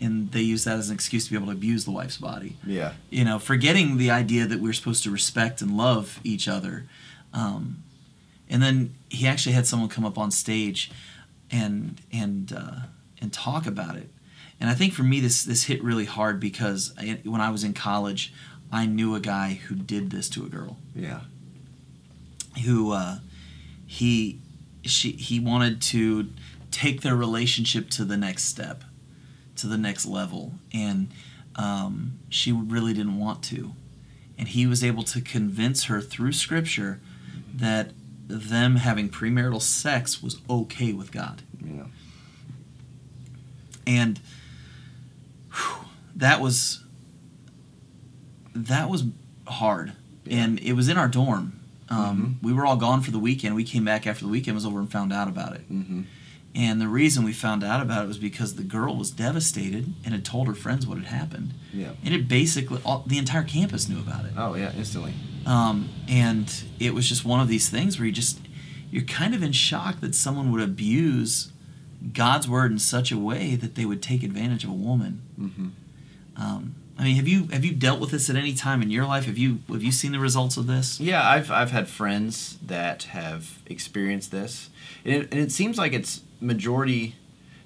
and 0.00 0.32
they 0.32 0.40
use 0.40 0.64
that 0.64 0.76
as 0.78 0.88
an 0.88 0.94
excuse 0.94 1.24
to 1.26 1.30
be 1.30 1.36
able 1.36 1.46
to 1.46 1.52
abuse 1.52 1.84
the 1.84 1.90
wife's 1.92 2.16
body. 2.16 2.56
Yeah. 2.66 2.92
You 3.10 3.24
know, 3.24 3.38
forgetting 3.38 3.96
the 3.98 4.10
idea 4.10 4.46
that 4.46 4.60
we're 4.60 4.72
supposed 4.72 5.02
to 5.04 5.10
respect 5.10 5.62
and 5.62 5.76
love 5.76 6.20
each 6.24 6.48
other. 6.48 6.86
Um, 7.32 7.82
and 8.48 8.60
then 8.62 8.94
he 9.08 9.26
actually 9.28 9.52
had 9.52 9.66
someone 9.66 9.88
come 9.88 10.04
up 10.04 10.18
on 10.18 10.30
stage 10.32 10.90
and 11.50 12.00
and 12.12 12.52
uh, 12.52 12.80
and 13.20 13.32
talk 13.32 13.66
about 13.66 13.96
it. 13.96 14.10
And 14.60 14.68
I 14.68 14.74
think 14.74 14.92
for 14.92 15.04
me, 15.04 15.20
this 15.20 15.44
this 15.44 15.64
hit 15.64 15.82
really 15.84 16.06
hard 16.06 16.40
because 16.40 16.92
I, 16.98 17.20
when 17.24 17.40
I 17.40 17.50
was 17.50 17.62
in 17.62 17.72
college, 17.72 18.32
I 18.72 18.86
knew 18.86 19.14
a 19.14 19.20
guy 19.20 19.54
who 19.68 19.74
did 19.76 20.10
this 20.10 20.28
to 20.30 20.44
a 20.44 20.48
girl 20.48 20.76
Yeah. 20.94 21.20
Who 22.64 22.92
uh, 22.92 23.18
he 23.86 24.40
she 24.82 25.12
he 25.12 25.38
wanted 25.40 25.80
to 25.82 26.28
take 26.70 27.00
their 27.02 27.16
relationship 27.16 27.90
to 27.90 28.04
the 28.04 28.16
next 28.16 28.44
step, 28.44 28.84
to 29.56 29.66
the 29.66 29.78
next 29.78 30.06
level, 30.06 30.52
and 30.72 31.08
um, 31.56 32.18
she 32.28 32.52
really 32.52 32.92
didn't 32.94 33.18
want 33.18 33.42
to, 33.44 33.72
and 34.38 34.48
he 34.48 34.66
was 34.66 34.82
able 34.84 35.02
to 35.02 35.20
convince 35.20 35.84
her 35.84 36.00
through 36.00 36.32
Scripture 36.32 37.00
that 37.54 37.90
them 38.28 38.76
having 38.76 39.08
premarital 39.08 39.60
sex 39.60 40.22
was 40.22 40.40
okay 40.48 40.92
with 40.92 41.10
God, 41.10 41.42
Yeah. 41.64 41.84
and 43.86 44.20
whew, 45.52 45.86
that 46.14 46.40
was 46.40 46.84
that 48.54 48.88
was 48.88 49.04
hard, 49.46 49.92
Yeah. 50.24 50.42
and 50.44 50.58
it 50.60 50.72
was 50.74 50.88
in 50.88 50.96
our 50.96 51.08
dorm. 51.08 51.59
Um, 51.90 52.38
We 52.40 52.52
were 52.52 52.64
all 52.64 52.76
gone 52.76 53.02
for 53.02 53.10
the 53.10 53.18
weekend. 53.18 53.56
We 53.56 53.64
came 53.64 53.84
back 53.84 54.06
after 54.06 54.24
the 54.24 54.30
weekend 54.30 54.54
was 54.54 54.64
over 54.64 54.78
and 54.78 54.90
found 54.90 55.12
out 55.12 55.28
about 55.28 55.54
it. 55.54 55.70
Mm-hmm. 55.72 56.02
And 56.54 56.80
the 56.80 56.88
reason 56.88 57.24
we 57.24 57.32
found 57.32 57.62
out 57.62 57.80
about 57.80 58.04
it 58.04 58.08
was 58.08 58.18
because 58.18 58.56
the 58.56 58.64
girl 58.64 58.96
was 58.96 59.10
devastated 59.10 59.92
and 60.04 60.12
had 60.12 60.24
told 60.24 60.48
her 60.48 60.54
friends 60.54 60.86
what 60.86 60.98
had 60.98 61.06
happened. 61.06 61.54
Yeah. 61.72 61.90
And 62.04 62.12
it 62.12 62.26
basically, 62.26 62.80
all, 62.84 63.04
the 63.06 63.18
entire 63.18 63.44
campus 63.44 63.88
knew 63.88 63.98
about 63.98 64.24
it. 64.24 64.32
Oh 64.36 64.54
yeah, 64.54 64.72
instantly. 64.76 65.14
Um, 65.46 65.88
and 66.08 66.52
it 66.80 66.92
was 66.92 67.08
just 67.08 67.24
one 67.24 67.40
of 67.40 67.48
these 67.48 67.68
things 67.68 67.98
where 67.98 68.06
you 68.06 68.12
just, 68.12 68.40
you're 68.90 69.04
kind 69.04 69.34
of 69.34 69.42
in 69.42 69.52
shock 69.52 70.00
that 70.00 70.14
someone 70.14 70.50
would 70.50 70.62
abuse 70.62 71.52
God's 72.12 72.48
word 72.48 72.72
in 72.72 72.78
such 72.78 73.12
a 73.12 73.18
way 73.18 73.54
that 73.54 73.74
they 73.76 73.84
would 73.84 74.02
take 74.02 74.22
advantage 74.24 74.64
of 74.64 74.70
a 74.70 74.74
woman. 74.74 75.22
Mm-hmm. 75.38 75.68
Um, 76.36 76.74
I 77.00 77.04
mean, 77.04 77.16
have 77.16 77.26
you 77.26 77.44
have 77.46 77.64
you 77.64 77.72
dealt 77.72 77.98
with 77.98 78.10
this 78.10 78.28
at 78.28 78.36
any 78.36 78.52
time 78.52 78.82
in 78.82 78.90
your 78.90 79.06
life? 79.06 79.24
Have 79.24 79.38
you 79.38 79.60
have 79.70 79.82
you 79.82 79.90
seen 79.90 80.12
the 80.12 80.18
results 80.18 80.58
of 80.58 80.66
this? 80.66 81.00
Yeah, 81.00 81.26
I've 81.26 81.50
I've 81.50 81.70
had 81.70 81.88
friends 81.88 82.58
that 82.66 83.04
have 83.04 83.58
experienced 83.64 84.30
this, 84.30 84.68
and 85.02 85.14
it, 85.14 85.28
and 85.32 85.40
it 85.40 85.50
seems 85.50 85.78
like 85.78 85.94
it's 85.94 86.20
majority 86.42 87.14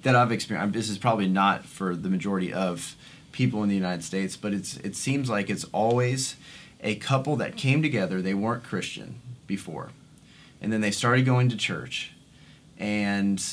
that 0.05 0.15
I've 0.15 0.31
experienced. 0.31 0.73
This 0.73 0.89
is 0.89 0.99
probably 0.99 1.27
not 1.27 1.65
for 1.65 1.97
the 1.97 2.09
majority 2.09 2.53
of 2.53 2.95
people 3.33 3.65
in 3.65 3.69
the 3.69 3.75
United 3.75 4.05
States, 4.05 4.37
but 4.37 4.55
it's 4.55 4.77
it 4.79 4.95
seems 4.95 5.29
like 5.29 5.51
it's 5.51 5.65
always 5.73 6.37
a 6.81 6.95
couple 6.95 7.35
that 7.35 7.57
came 7.57 7.83
together. 7.83 8.23
They 8.23 8.35
weren't 8.35 8.63
Christian 8.63 9.21
before, 9.49 9.91
and 10.63 10.73
then 10.73 10.81
they 10.81 10.93
started 10.93 11.25
going 11.25 11.49
to 11.49 11.57
church, 11.57 12.13
and 12.79 13.45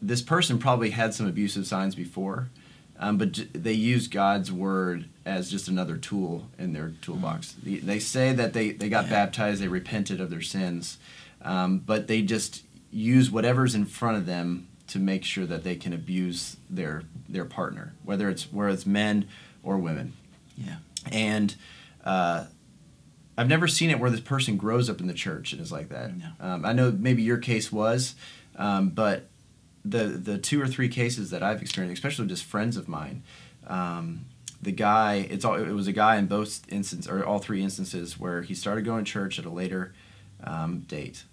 this 0.00 0.22
person 0.22 0.58
probably 0.58 0.88
had 0.88 1.12
some 1.12 1.26
abusive 1.26 1.66
signs 1.66 1.94
before. 1.94 2.48
Um, 2.98 3.18
but 3.18 3.32
j- 3.32 3.48
they 3.52 3.72
use 3.72 4.06
God's 4.08 4.52
word 4.52 5.06
as 5.26 5.50
just 5.50 5.68
another 5.68 5.96
tool 5.96 6.46
in 6.58 6.72
their 6.72 6.92
toolbox. 7.02 7.54
They- 7.62 7.78
They 7.78 7.98
say 7.98 8.32
that 8.32 8.52
they, 8.52 8.70
they 8.72 8.88
got 8.88 9.04
Yeah. 9.06 9.10
baptized, 9.10 9.60
they 9.60 9.68
repented 9.68 10.20
of 10.20 10.30
their 10.30 10.42
sins, 10.42 10.98
um, 11.42 11.78
but 11.78 12.06
they 12.06 12.22
just 12.22 12.62
use 12.92 13.30
whatever's 13.30 13.74
in 13.74 13.84
front 13.84 14.16
of 14.16 14.26
them 14.26 14.68
to 14.86 14.98
make 14.98 15.24
sure 15.24 15.46
that 15.46 15.64
they 15.64 15.74
can 15.76 15.92
abuse 15.92 16.56
their 16.70 17.02
their 17.28 17.44
partner, 17.46 17.94
whether 18.04 18.28
it's 18.28 18.52
whether 18.52 18.68
it's 18.70 18.86
men 18.86 19.26
or 19.62 19.78
women. 19.78 20.12
Yeah. 20.56 20.76
And 21.10 21.54
uh, 22.04 22.44
I've 23.36 23.48
never 23.48 23.66
seen 23.66 23.90
it 23.90 23.98
where 23.98 24.10
this 24.10 24.20
person 24.20 24.56
grows 24.56 24.88
up 24.88 25.00
in 25.00 25.06
the 25.08 25.14
church 25.14 25.52
and 25.52 25.60
is 25.60 25.72
like 25.72 25.88
that. 25.88 26.16
No. 26.16 26.26
Um, 26.38 26.64
I 26.64 26.72
know 26.74 26.92
maybe 26.92 27.22
your 27.22 27.38
case 27.38 27.72
was, 27.72 28.14
um, 28.56 28.90
but 28.90 29.28
the 29.84 30.04
the 30.04 30.38
two 30.38 30.60
or 30.60 30.66
three 30.66 30.88
cases 30.88 31.30
that 31.30 31.42
I've 31.42 31.60
experienced, 31.62 31.98
especially 31.98 32.26
just 32.26 32.44
friends 32.44 32.76
of 32.76 32.88
mine, 32.88 33.22
um, 33.66 34.24
the 34.62 34.72
guy 34.72 35.26
it's 35.30 35.44
all 35.44 35.54
it 35.54 35.68
was 35.72 35.86
a 35.86 35.92
guy 35.92 36.16
in 36.16 36.26
both 36.26 36.62
instances 36.72 37.10
or 37.10 37.24
all 37.24 37.38
three 37.38 37.62
instances 37.62 38.18
where 38.18 38.42
he 38.42 38.54
started 38.54 38.84
going 38.84 39.04
to 39.04 39.10
church 39.10 39.38
at 39.38 39.44
a 39.44 39.50
later 39.50 39.92
um, 40.42 40.80
date. 40.88 41.24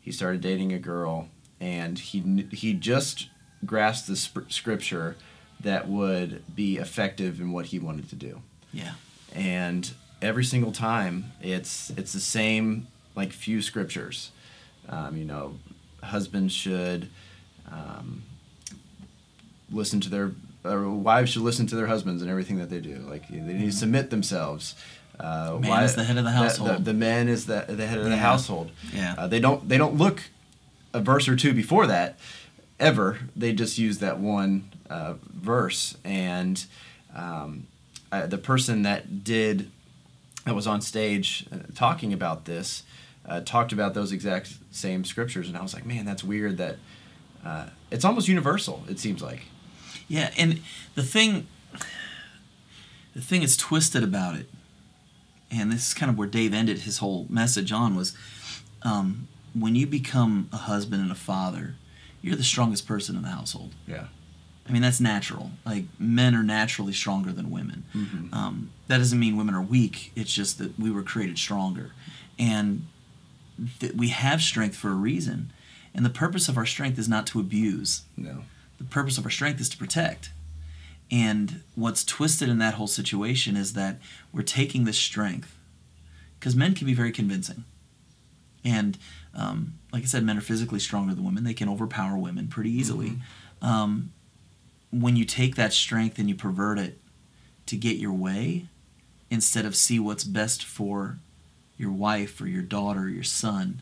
He 0.00 0.12
started 0.12 0.40
dating 0.40 0.72
a 0.72 0.78
girl, 0.78 1.28
and 1.60 1.98
he 1.98 2.46
he 2.52 2.72
just 2.74 3.28
grasped 3.66 4.06
the 4.06 4.16
sp- 4.16 4.46
scripture 4.50 5.16
that 5.60 5.88
would 5.88 6.42
be 6.54 6.76
effective 6.76 7.40
in 7.40 7.50
what 7.50 7.66
he 7.66 7.78
wanted 7.80 8.08
to 8.08 8.14
do 8.14 8.40
Yeah. 8.72 8.92
and 9.34 9.90
every 10.22 10.44
single 10.44 10.70
time 10.70 11.32
it's 11.42 11.90
it's 11.96 12.12
the 12.12 12.20
same 12.20 12.86
like 13.16 13.32
few 13.32 13.60
scriptures 13.60 14.30
um, 14.88 15.16
you 15.16 15.24
know 15.24 15.56
husbands 16.00 16.52
should 16.54 17.08
um, 17.70 18.22
listen 19.70 20.00
to 20.00 20.08
their 20.08 20.32
or 20.64 20.88
wives 20.90 21.30
should 21.30 21.42
listen 21.42 21.66
to 21.68 21.76
their 21.76 21.86
husbands 21.86 22.20
and 22.22 22.30
everything 22.30 22.58
that 22.58 22.68
they 22.70 22.80
do. 22.80 22.96
Like 23.08 23.28
they 23.28 23.38
need 23.38 23.66
to 23.66 23.72
submit 23.72 24.10
themselves. 24.10 24.74
Uh, 25.18 25.50
Mm-hmm. 25.52 25.62
Man 25.62 25.82
is 25.84 25.94
the 25.96 26.04
head 26.04 26.16
of 26.18 26.24
the 26.24 26.30
household. 26.30 26.70
the, 26.70 26.78
the 26.78 26.94
man 26.94 27.28
is 27.28 27.46
the, 27.46 27.64
the 27.68 27.86
head 27.86 27.98
of 27.98 28.04
the 28.04 28.16
household. 28.16 28.70
Yeah. 28.92 29.14
uh, 29.18 29.26
they 29.26 29.40
don't 29.40 29.68
they 29.68 29.76
don't 29.78 29.96
look 29.96 30.22
a 30.94 31.00
verse 31.00 31.28
or 31.28 31.36
two 31.36 31.52
before 31.52 31.86
that 31.88 32.18
ever. 32.78 33.18
They 33.34 33.52
just 33.52 33.78
use 33.78 33.98
that 33.98 34.18
one 34.20 34.70
uh, 34.88 35.14
verse. 35.32 35.96
And 36.04 36.64
um, 37.14 37.66
the 38.12 38.38
person 38.38 38.82
that 38.82 39.24
did 39.24 39.70
that 40.44 40.54
was 40.54 40.66
on 40.66 40.80
stage 40.80 41.46
uh, 41.52 41.56
talking 41.74 42.12
about 42.12 42.44
this 42.44 42.84
uh, 43.26 43.40
talked 43.40 43.72
about 43.72 43.94
those 43.94 44.12
exact 44.12 44.54
same 44.70 45.04
scriptures. 45.04 45.48
And 45.48 45.56
i 45.58 45.62
was 45.62 45.74
like 45.74 45.84
man 45.84 46.04
that's 46.04 46.22
weird 46.24 46.58
that 46.58 46.76
uh, 47.44 47.66
it's 47.90 48.04
almost 48.04 48.28
universal 48.28 48.82
it 48.88 48.98
seems 48.98 49.22
like 49.22 49.42
Yeah, 50.08 50.30
and 50.36 50.60
the 50.94 51.02
thing, 51.02 51.46
the 53.14 53.20
thing 53.20 53.40
that's 53.40 53.56
twisted 53.56 54.02
about 54.02 54.36
it, 54.36 54.48
and 55.50 55.70
this 55.72 55.88
is 55.88 55.94
kind 55.94 56.10
of 56.10 56.18
where 56.18 56.28
Dave 56.28 56.52
ended 56.54 56.80
his 56.80 56.98
whole 56.98 57.26
message 57.28 57.72
on 57.72 57.94
was, 57.96 58.14
um, 58.82 59.28
when 59.54 59.74
you 59.74 59.86
become 59.86 60.48
a 60.52 60.56
husband 60.56 61.02
and 61.02 61.10
a 61.10 61.14
father, 61.16 61.74
you're 62.22 62.36
the 62.36 62.42
strongest 62.44 62.86
person 62.86 63.16
in 63.16 63.22
the 63.22 63.28
household. 63.28 63.74
yeah 63.86 64.06
I 64.68 64.70
mean, 64.70 64.82
that's 64.82 65.00
natural. 65.00 65.52
Like 65.64 65.84
men 65.98 66.34
are 66.34 66.42
naturally 66.42 66.92
stronger 66.92 67.32
than 67.32 67.50
women. 67.50 67.84
Mhm. 67.94 68.30
Um, 68.34 68.70
that 68.86 68.98
doesn't 68.98 69.18
mean 69.18 69.38
women 69.38 69.54
are 69.54 69.62
weak. 69.62 70.12
It's 70.14 70.30
just 70.30 70.58
that 70.58 70.78
we 70.78 70.90
were 70.90 71.02
created 71.02 71.38
stronger, 71.38 71.92
and 72.38 72.86
that 73.78 73.96
we 73.96 74.08
have 74.08 74.42
strength 74.42 74.76
for 74.76 74.90
a 74.90 74.94
reason. 74.94 75.50
And 75.98 76.06
the 76.06 76.10
purpose 76.10 76.48
of 76.48 76.56
our 76.56 76.64
strength 76.64 76.96
is 76.96 77.08
not 77.08 77.26
to 77.26 77.40
abuse 77.40 78.02
no 78.16 78.44
the 78.78 78.84
purpose 78.84 79.18
of 79.18 79.24
our 79.24 79.30
strength 79.30 79.60
is 79.60 79.68
to 79.70 79.76
protect. 79.76 80.30
And 81.10 81.62
what's 81.74 82.04
twisted 82.04 82.48
in 82.48 82.58
that 82.58 82.74
whole 82.74 82.86
situation 82.86 83.56
is 83.56 83.72
that 83.72 83.98
we're 84.32 84.42
taking 84.42 84.84
this 84.84 84.96
strength 84.96 85.56
because 86.38 86.54
men 86.54 86.74
can 86.74 86.86
be 86.86 86.94
very 86.94 87.10
convincing. 87.10 87.64
And 88.64 88.96
um, 89.34 89.74
like 89.92 90.02
I 90.02 90.06
said, 90.06 90.22
men 90.22 90.38
are 90.38 90.42
physically 90.42 90.78
stronger 90.78 91.14
than 91.14 91.24
women. 91.24 91.42
They 91.44 91.54
can 91.54 91.68
overpower 91.68 92.16
women 92.16 92.46
pretty 92.46 92.70
easily. 92.70 93.14
Um, 93.60 94.12
when 94.92 95.16
you 95.16 95.24
take 95.24 95.56
that 95.56 95.72
strength 95.72 96.18
and 96.18 96.28
you 96.28 96.34
pervert 96.34 96.78
it 96.78 97.00
to 97.66 97.76
get 97.76 97.96
your 97.96 98.12
way, 98.12 98.66
instead 99.30 99.64
of 99.66 99.74
see 99.74 99.98
what's 99.98 100.22
best 100.24 100.64
for 100.64 101.18
your 101.76 101.90
wife 101.90 102.40
or 102.40 102.46
your 102.46 102.62
daughter 102.62 103.02
or 103.02 103.08
your 103.08 103.24
son, 103.24 103.80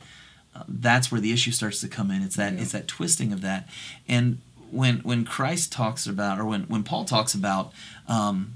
that's 0.69 1.11
where 1.13 1.21
the 1.21 1.33
issue 1.33 1.51
starts 1.53 1.81
to 1.81 1.89
come 1.89 2.11
in. 2.11 2.23
It's 2.23 2.37
that 2.37 2.55
Yeah. 2.55 2.61
it's 2.63 2.73
that 2.73 2.87
twisting 2.89 3.33
of 3.33 3.41
that. 3.43 3.69
And 4.09 4.39
when 4.71 4.99
when 4.99 5.25
Christ 5.25 5.73
talks 5.73 6.07
about, 6.07 6.39
or 6.39 6.45
when 6.45 6.63
when 6.65 6.83
Paul 6.83 7.05
talks 7.05 7.35
about, 7.35 7.73
um, 8.09 8.55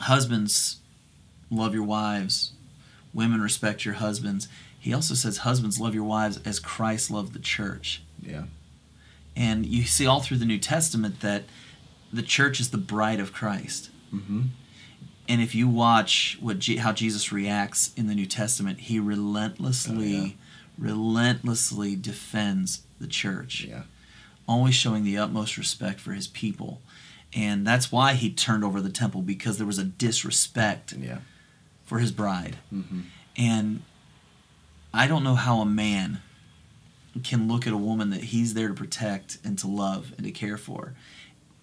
husbands 0.00 0.76
love 1.50 1.74
your 1.74 1.84
wives, 1.84 2.52
women 3.14 3.40
respect 3.40 3.84
your 3.84 3.94
husbands. 3.94 4.48
He 4.78 4.92
also 4.92 5.14
says 5.14 5.38
husbands 5.38 5.80
love 5.80 5.94
your 5.94 6.04
wives 6.04 6.38
as 6.44 6.58
Christ 6.60 7.10
loved 7.10 7.32
the 7.32 7.38
church. 7.40 8.02
yeah 8.22 8.44
And 9.36 9.66
you 9.66 9.84
see 9.84 10.06
all 10.06 10.20
through 10.20 10.38
the 10.38 10.44
New 10.46 10.58
Testament 10.58 11.20
that 11.20 11.44
the 12.12 12.22
church 12.22 12.60
is 12.60 12.70
the 12.70 12.78
bride 12.78 13.20
of 13.20 13.32
Christ. 13.32 13.90
mm-hmm. 14.14 14.42
and 15.28 15.40
if 15.42 15.54
you 15.54 15.66
watch 15.68 16.38
what 16.40 16.58
G- 16.60 16.76
how 16.76 16.92
Jesus 16.92 17.32
reacts 17.32 17.92
in 17.96 18.06
the 18.06 18.14
New 18.14 18.26
Testament, 18.26 18.78
he 18.80 19.00
relentlessly, 19.00 20.16
Oh, 20.16 20.24
yeah. 20.26 20.30
Relentlessly 20.78 21.96
defends 21.96 22.82
the 23.00 23.06
church, 23.06 23.64
Yeah. 23.64 23.82
always 24.48 24.74
showing 24.74 25.04
the 25.04 25.18
utmost 25.18 25.56
respect 25.56 26.00
for 26.00 26.12
his 26.12 26.26
people, 26.26 26.80
and 27.32 27.66
that's 27.66 27.90
why 27.92 28.14
he 28.14 28.30
turned 28.30 28.64
over 28.64 28.80
the 28.80 28.90
temple 28.90 29.22
because 29.22 29.58
there 29.58 29.66
was 29.66 29.78
a 29.78 29.84
disrespect 29.84 30.92
Yeah. 30.92 31.18
for 31.84 31.98
his 31.98 32.12
bride, 32.12 32.56
hmm 32.70 33.02
and 33.38 33.82
I 34.94 35.06
don't 35.06 35.22
know 35.24 35.34
how 35.34 35.60
a 35.60 35.66
man 35.66 36.22
can 37.22 37.48
look 37.48 37.66
at 37.66 37.72
a 37.74 37.76
woman 37.76 38.08
that 38.10 38.24
he's 38.24 38.54
there 38.54 38.68
to 38.68 38.74
protect 38.74 39.36
and 39.44 39.58
to 39.58 39.66
love 39.66 40.12
and 40.16 40.24
to 40.24 40.32
care 40.32 40.56
for 40.56 40.94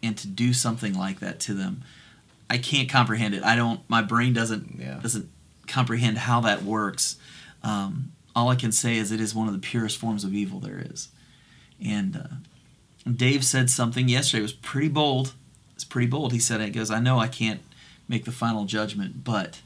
and 0.04 0.16
to 0.18 0.28
do 0.28 0.54
something 0.54 0.94
like 0.94 1.20
that 1.20 1.40
to 1.42 1.54
them. 1.56 1.82
I 2.50 2.60
can't 2.60 2.88
comprehend 2.90 3.34
it. 3.34 3.44
I 3.44 3.56
don't 3.56 3.80
my 3.90 4.04
brain 4.04 4.34
doesn't 4.34 4.78
Yeah. 4.80 5.00
doesn't 5.00 5.30
comprehend 5.66 6.20
how 6.20 6.42
that 6.42 6.64
works. 6.64 7.16
Um, 7.64 8.12
all 8.36 8.50
I 8.50 8.56
can 8.56 8.72
say 8.72 8.98
is 8.98 9.12
it 9.12 9.22
is 9.22 9.36
one 9.36 9.48
of 9.48 9.54
the 9.54 9.60
purest 9.60 9.98
forms 9.98 10.24
of 10.24 10.34
evil 10.34 10.60
there 10.60 10.84
is. 10.84 11.10
And 11.84 12.16
uh, 12.16 13.10
Dave 13.12 13.44
said 13.44 13.70
something 13.70 14.08
yesterday. 14.08 14.40
It 14.40 14.44
was 14.44 14.54
pretty 14.54 14.90
bold. 14.90 15.34
It's 15.76 15.84
pretty 15.84 16.08
bold. 16.08 16.34
He 16.34 16.40
said 16.40 16.62
it 16.62 16.72
goes, 16.72 16.92
I 16.92 17.00
know 17.00 17.20
I 17.20 17.28
can't 17.28 17.62
make 18.08 18.26
the 18.26 18.32
final 18.32 18.66
judgment, 18.66 19.24
but 19.24 19.62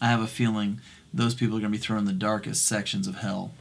I 0.00 0.08
have 0.08 0.20
a 0.20 0.26
feeling 0.26 0.80
those 1.12 1.34
people 1.34 1.56
are 1.56 1.60
going 1.60 1.72
to 1.72 1.78
be 1.78 1.82
thrown 1.82 2.00
in 2.00 2.04
the 2.04 2.12
darkest 2.12 2.66
sections 2.66 3.06
of 3.06 3.16
hell 3.16 3.52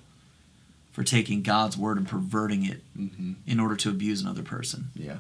for 0.92 1.04
taking 1.04 1.42
God's 1.42 1.78
word 1.78 1.98
and 1.98 2.08
perverting 2.08 2.66
it 2.66 2.82
hmm 2.96 3.34
in 3.46 3.60
order 3.60 3.76
to 3.76 3.90
abuse 3.90 4.22
another 4.22 4.44
person. 4.44 4.90
Yeah, 4.96 5.18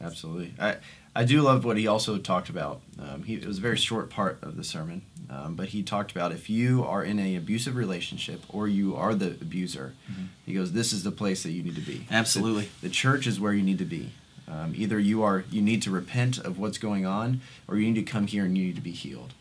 absolutely. 0.00 0.54
I 0.58 0.76
I 1.14 1.24
do 1.24 1.42
love 1.42 1.64
what 1.64 1.76
he 1.76 1.86
also 1.86 2.18
talked 2.18 2.48
about. 2.48 2.80
Um, 2.98 3.22
he, 3.24 3.34
it 3.34 3.46
was 3.46 3.58
a 3.58 3.60
very 3.60 3.76
short 3.76 4.10
part 4.10 4.38
of 4.42 4.56
the 4.56 4.64
sermon, 4.64 5.02
um, 5.30 5.54
but 5.54 5.68
he 5.68 5.82
talked 5.82 6.10
about 6.12 6.32
if 6.32 6.50
you 6.50 6.84
are 6.84 7.02
in 7.04 7.18
an 7.18 7.36
abusive 7.36 7.76
relationship 7.76 8.42
or 8.48 8.68
you 8.68 8.94
are 8.96 9.14
the 9.14 9.28
abuser, 9.40 9.94
Mhm. 10.10 10.26
he 10.44 10.52
goes, 10.54 10.72
"This 10.72 10.92
is 10.92 11.02
the 11.04 11.12
place 11.12 11.42
that 11.42 11.52
you 11.52 11.62
need 11.62 11.74
to 11.76 11.80
be." 11.80 12.06
Absolutely. 12.10 12.68
the, 12.80 12.88
the 12.88 12.94
church 12.94 13.26
is 13.26 13.38
where 13.40 13.52
you 13.52 13.62
need 13.62 13.78
to 13.78 13.84
be. 13.84 14.10
Um, 14.48 14.74
either 14.76 14.98
you 14.98 15.22
are 15.22 15.44
you 15.50 15.62
need 15.62 15.80
to 15.82 15.90
repent 15.90 16.38
of 16.38 16.58
what's 16.58 16.78
going 16.78 17.06
on, 17.06 17.40
or 17.68 17.76
you 17.78 17.86
need 17.90 18.04
to 18.04 18.12
come 18.12 18.26
here 18.26 18.44
and 18.44 18.56
you 18.58 18.64
need 18.66 18.74
to 18.76 18.82
be 18.82 18.90
healed. 18.92 19.32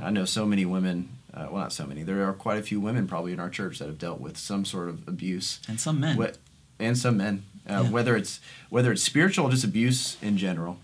I 0.00 0.10
know 0.10 0.24
so 0.24 0.44
many 0.44 0.64
women. 0.66 1.08
Uh, 1.32 1.48
well, 1.50 1.62
not 1.62 1.72
so 1.72 1.84
many. 1.86 2.02
There 2.04 2.24
are 2.28 2.32
quite 2.32 2.58
a 2.58 2.62
few 2.62 2.78
women 2.80 3.08
probably 3.08 3.32
in 3.32 3.40
our 3.40 3.50
church 3.50 3.78
that 3.80 3.86
have 3.86 3.98
dealt 3.98 4.20
with 4.20 4.36
some 4.38 4.64
sort 4.64 4.88
of 4.88 5.06
abuse 5.08 5.58
And 5.68 5.80
some 5.80 5.98
men. 5.98 6.16
what, 6.16 6.38
and 6.78 6.96
some 6.96 7.16
men, 7.16 7.42
uh, 7.68 7.82
Yeah. 7.84 7.90
whether 7.90 8.14
it's 8.16 8.38
whether 8.70 8.92
it's 8.92 9.02
spiritual, 9.02 9.48
just 9.50 9.64
abuse 9.64 10.16
in 10.22 10.36
general, 10.38 10.78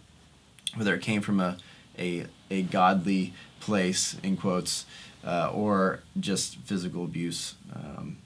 whether 0.74 0.92
it 0.94 1.02
came 1.02 1.20
from 1.20 1.38
a 1.40 1.56
a, 2.00 2.26
a 2.50 2.62
godly 2.62 3.34
place 3.60 4.16
in 4.22 4.36
quotes, 4.36 4.86
uh, 5.24 5.50
or 5.52 6.00
just 6.18 6.56
physical 6.58 7.04
abuse 7.04 7.54
um, 7.74 8.16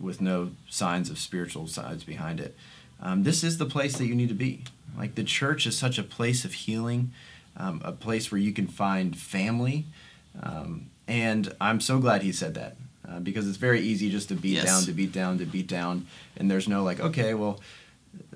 with 0.00 0.20
no 0.20 0.50
signs 0.68 1.08
of 1.10 1.18
spiritual 1.18 1.66
sides 1.68 2.02
behind 2.04 2.40
it. 2.40 2.56
Um, 3.00 3.22
this 3.22 3.44
is 3.44 3.58
the 3.58 3.66
place 3.66 3.96
that 3.98 4.06
you 4.06 4.14
need 4.14 4.28
to 4.28 4.34
be. 4.34 4.64
Like 4.98 5.14
the 5.14 5.24
church 5.24 5.66
is 5.66 5.76
such 5.78 5.98
a 5.98 6.02
place 6.02 6.44
of 6.44 6.52
healing, 6.52 7.12
um, 7.56 7.80
a 7.84 7.92
place 7.92 8.30
where 8.32 8.40
you 8.40 8.52
can 8.52 8.66
find 8.66 9.16
family. 9.16 9.86
Um, 10.42 10.86
and 11.06 11.54
I'm 11.60 11.80
so 11.80 11.98
glad 11.98 12.22
he 12.22 12.32
said 12.32 12.54
that 12.54 12.76
uh, 13.08 13.20
because 13.20 13.46
it's 13.48 13.58
very 13.58 13.80
easy 13.80 14.10
just 14.10 14.28
to 14.30 14.34
beat 14.34 14.54
Yes. 14.54 14.64
down, 14.64 14.82
to 14.84 14.92
beat 14.92 15.12
down, 15.12 15.38
to 15.38 15.46
beat 15.46 15.66
down. 15.68 16.06
And 16.36 16.50
there's 16.50 16.66
no 16.66 16.82
like, 16.82 16.98
okay, 17.00 17.34
well, 17.34 17.60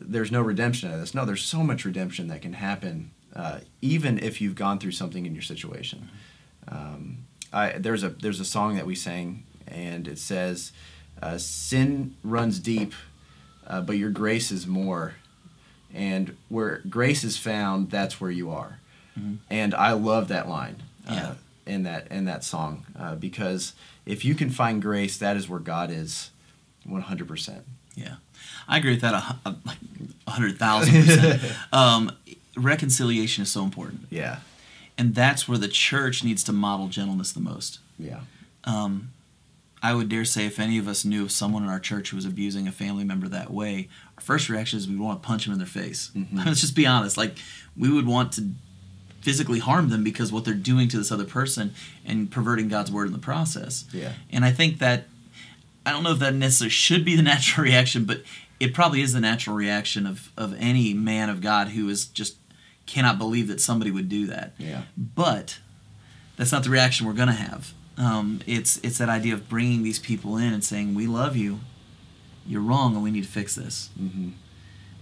there's 0.00 0.30
no 0.30 0.40
redemption 0.42 0.88
out 0.90 0.94
of 0.94 1.00
this. 1.00 1.14
No, 1.14 1.24
there's 1.24 1.42
so 1.42 1.62
much 1.62 1.84
redemption 1.84 2.28
that 2.28 2.42
can 2.42 2.52
happen, 2.54 3.10
uh, 3.34 3.60
even 3.82 4.18
if 4.18 4.40
you've 4.40 4.54
gone 4.54 4.78
through 4.78 4.92
something 4.92 5.26
in 5.26 5.34
your 5.34 5.42
situation. 5.42 6.08
Um, 6.66 7.18
I, 7.52 7.72
there's 7.78 8.02
a 8.02 8.10
there's 8.10 8.40
a 8.40 8.44
song 8.44 8.76
that 8.76 8.86
we 8.86 8.94
sang, 8.94 9.44
and 9.66 10.06
it 10.06 10.18
says, 10.18 10.72
uh, 11.22 11.38
"Sin 11.38 12.14
runs 12.22 12.58
deep, 12.58 12.92
uh, 13.66 13.80
but 13.80 13.96
your 13.96 14.10
grace 14.10 14.50
is 14.50 14.66
more." 14.66 15.14
And 15.94 16.36
where 16.50 16.82
grace 16.88 17.24
is 17.24 17.38
found, 17.38 17.90
that's 17.90 18.20
where 18.20 18.30
you 18.30 18.50
are. 18.50 18.78
Mhm. 19.18 19.38
And 19.48 19.74
I 19.74 19.92
love 19.92 20.28
that 20.28 20.46
line 20.46 20.82
uh, 21.08 21.14
Yeah. 21.14 21.34
in 21.74 21.82
that 21.84 22.08
in 22.12 22.26
that 22.26 22.44
song 22.44 22.84
uh, 22.98 23.14
because 23.14 23.72
if 24.04 24.22
you 24.24 24.34
can 24.34 24.50
find 24.50 24.82
grace, 24.82 25.16
that 25.16 25.34
is 25.38 25.48
where 25.48 25.60
God 25.60 25.90
is, 25.90 26.30
one 26.84 27.00
hundred 27.02 27.26
percent. 27.28 27.64
Yeah, 27.94 28.16
I 28.68 28.76
agree 28.76 28.92
with 28.92 29.00
that 29.00 29.14
a, 29.14 29.36
a, 29.48 29.56
like 29.64 29.78
a 30.26 30.30
hundred 30.32 30.58
thousand 30.58 31.04
percent. 31.04 31.42
Um, 31.72 32.12
reconciliation 32.58 33.42
is 33.42 33.50
so 33.50 33.62
important, 33.64 34.06
Yeah, 34.10 34.40
and 34.96 35.14
that's 35.14 35.48
where 35.48 35.58
the 35.58 35.68
church 35.68 36.24
needs 36.24 36.42
to 36.44 36.52
model 36.52 36.88
gentleness 36.88 37.32
the 37.32 37.40
most. 37.40 37.78
yeah, 37.98 38.20
Um, 38.64 39.10
I 39.82 39.94
would 39.94 40.08
dare 40.08 40.24
say, 40.24 40.44
if 40.46 40.58
any 40.58 40.76
of 40.78 40.88
us 40.88 41.04
knew 41.04 41.22
of 41.22 41.30
someone 41.30 41.62
in 41.62 41.68
our 41.68 41.78
church 41.78 42.10
who 42.10 42.16
was 42.16 42.24
abusing 42.24 42.66
a 42.66 42.72
family 42.72 43.04
member 43.04 43.28
that 43.28 43.52
way, 43.52 43.88
our 44.16 44.22
first 44.22 44.48
reaction 44.48 44.76
is 44.78 44.88
we 44.88 44.96
want 44.96 45.22
to 45.22 45.26
punch 45.26 45.44
them 45.44 45.52
in 45.52 45.58
their 45.58 45.68
face. 45.68 46.10
Mhm. 46.16 46.26
Let's 46.46 46.60
just 46.60 46.74
be 46.74 46.84
honest. 46.86 47.16
Like 47.16 47.36
we 47.76 47.88
would 47.88 48.06
want 48.06 48.32
to 48.32 48.50
physically 49.20 49.60
harm 49.60 49.88
them 49.88 50.02
because 50.02 50.32
what 50.32 50.44
they're 50.44 50.54
doing 50.54 50.88
to 50.88 50.96
this 50.98 51.12
other 51.12 51.24
person 51.24 51.74
and 52.04 52.28
perverting 52.30 52.66
God's 52.68 52.90
word 52.90 53.06
in 53.06 53.12
the 53.12 53.18
process. 53.20 53.84
yeah, 53.92 54.12
And 54.30 54.44
I 54.44 54.50
think 54.52 54.78
that 54.78 55.06
I 55.86 55.92
don't 55.92 56.02
know 56.02 56.12
if 56.12 56.18
that 56.18 56.34
necessarily 56.34 56.70
should 56.70 57.04
be 57.04 57.14
the 57.16 57.22
natural 57.32 57.62
reaction, 57.64 58.04
but 58.04 58.22
it 58.60 58.74
probably 58.74 59.00
is 59.00 59.12
the 59.12 59.20
natural 59.20 59.54
reaction 59.54 60.06
of, 60.06 60.32
of 60.36 60.54
any 60.58 60.92
man 60.92 61.30
of 61.30 61.40
God 61.40 61.68
who 61.68 61.88
is 61.88 62.06
just 62.06 62.36
cannot 62.88 63.18
believe 63.18 63.46
that 63.48 63.60
somebody 63.60 63.90
would 63.92 64.08
do 64.08 64.26
that. 64.26 64.54
yeah, 64.58 64.82
But 64.96 65.58
that's 66.36 66.50
not 66.50 66.64
the 66.64 66.70
reaction 66.70 67.06
we're 67.06 67.12
going 67.12 67.28
to 67.28 67.34
have. 67.34 67.72
Um, 67.96 68.40
it's 68.46 68.78
it's 68.82 68.98
that 68.98 69.08
idea 69.08 69.34
of 69.34 69.48
bringing 69.48 69.82
these 69.84 69.98
people 70.00 70.36
in 70.36 70.52
and 70.52 70.64
saying, 70.64 70.94
"We 70.94 71.06
love 71.06 71.36
you. 71.36 71.60
You're 72.46 72.60
wrong, 72.62 72.94
and 72.94 73.02
we 73.04 73.10
need 73.10 73.24
to 73.24 73.28
fix 73.30 73.54
this. 73.54 73.90
hmm 73.96 74.30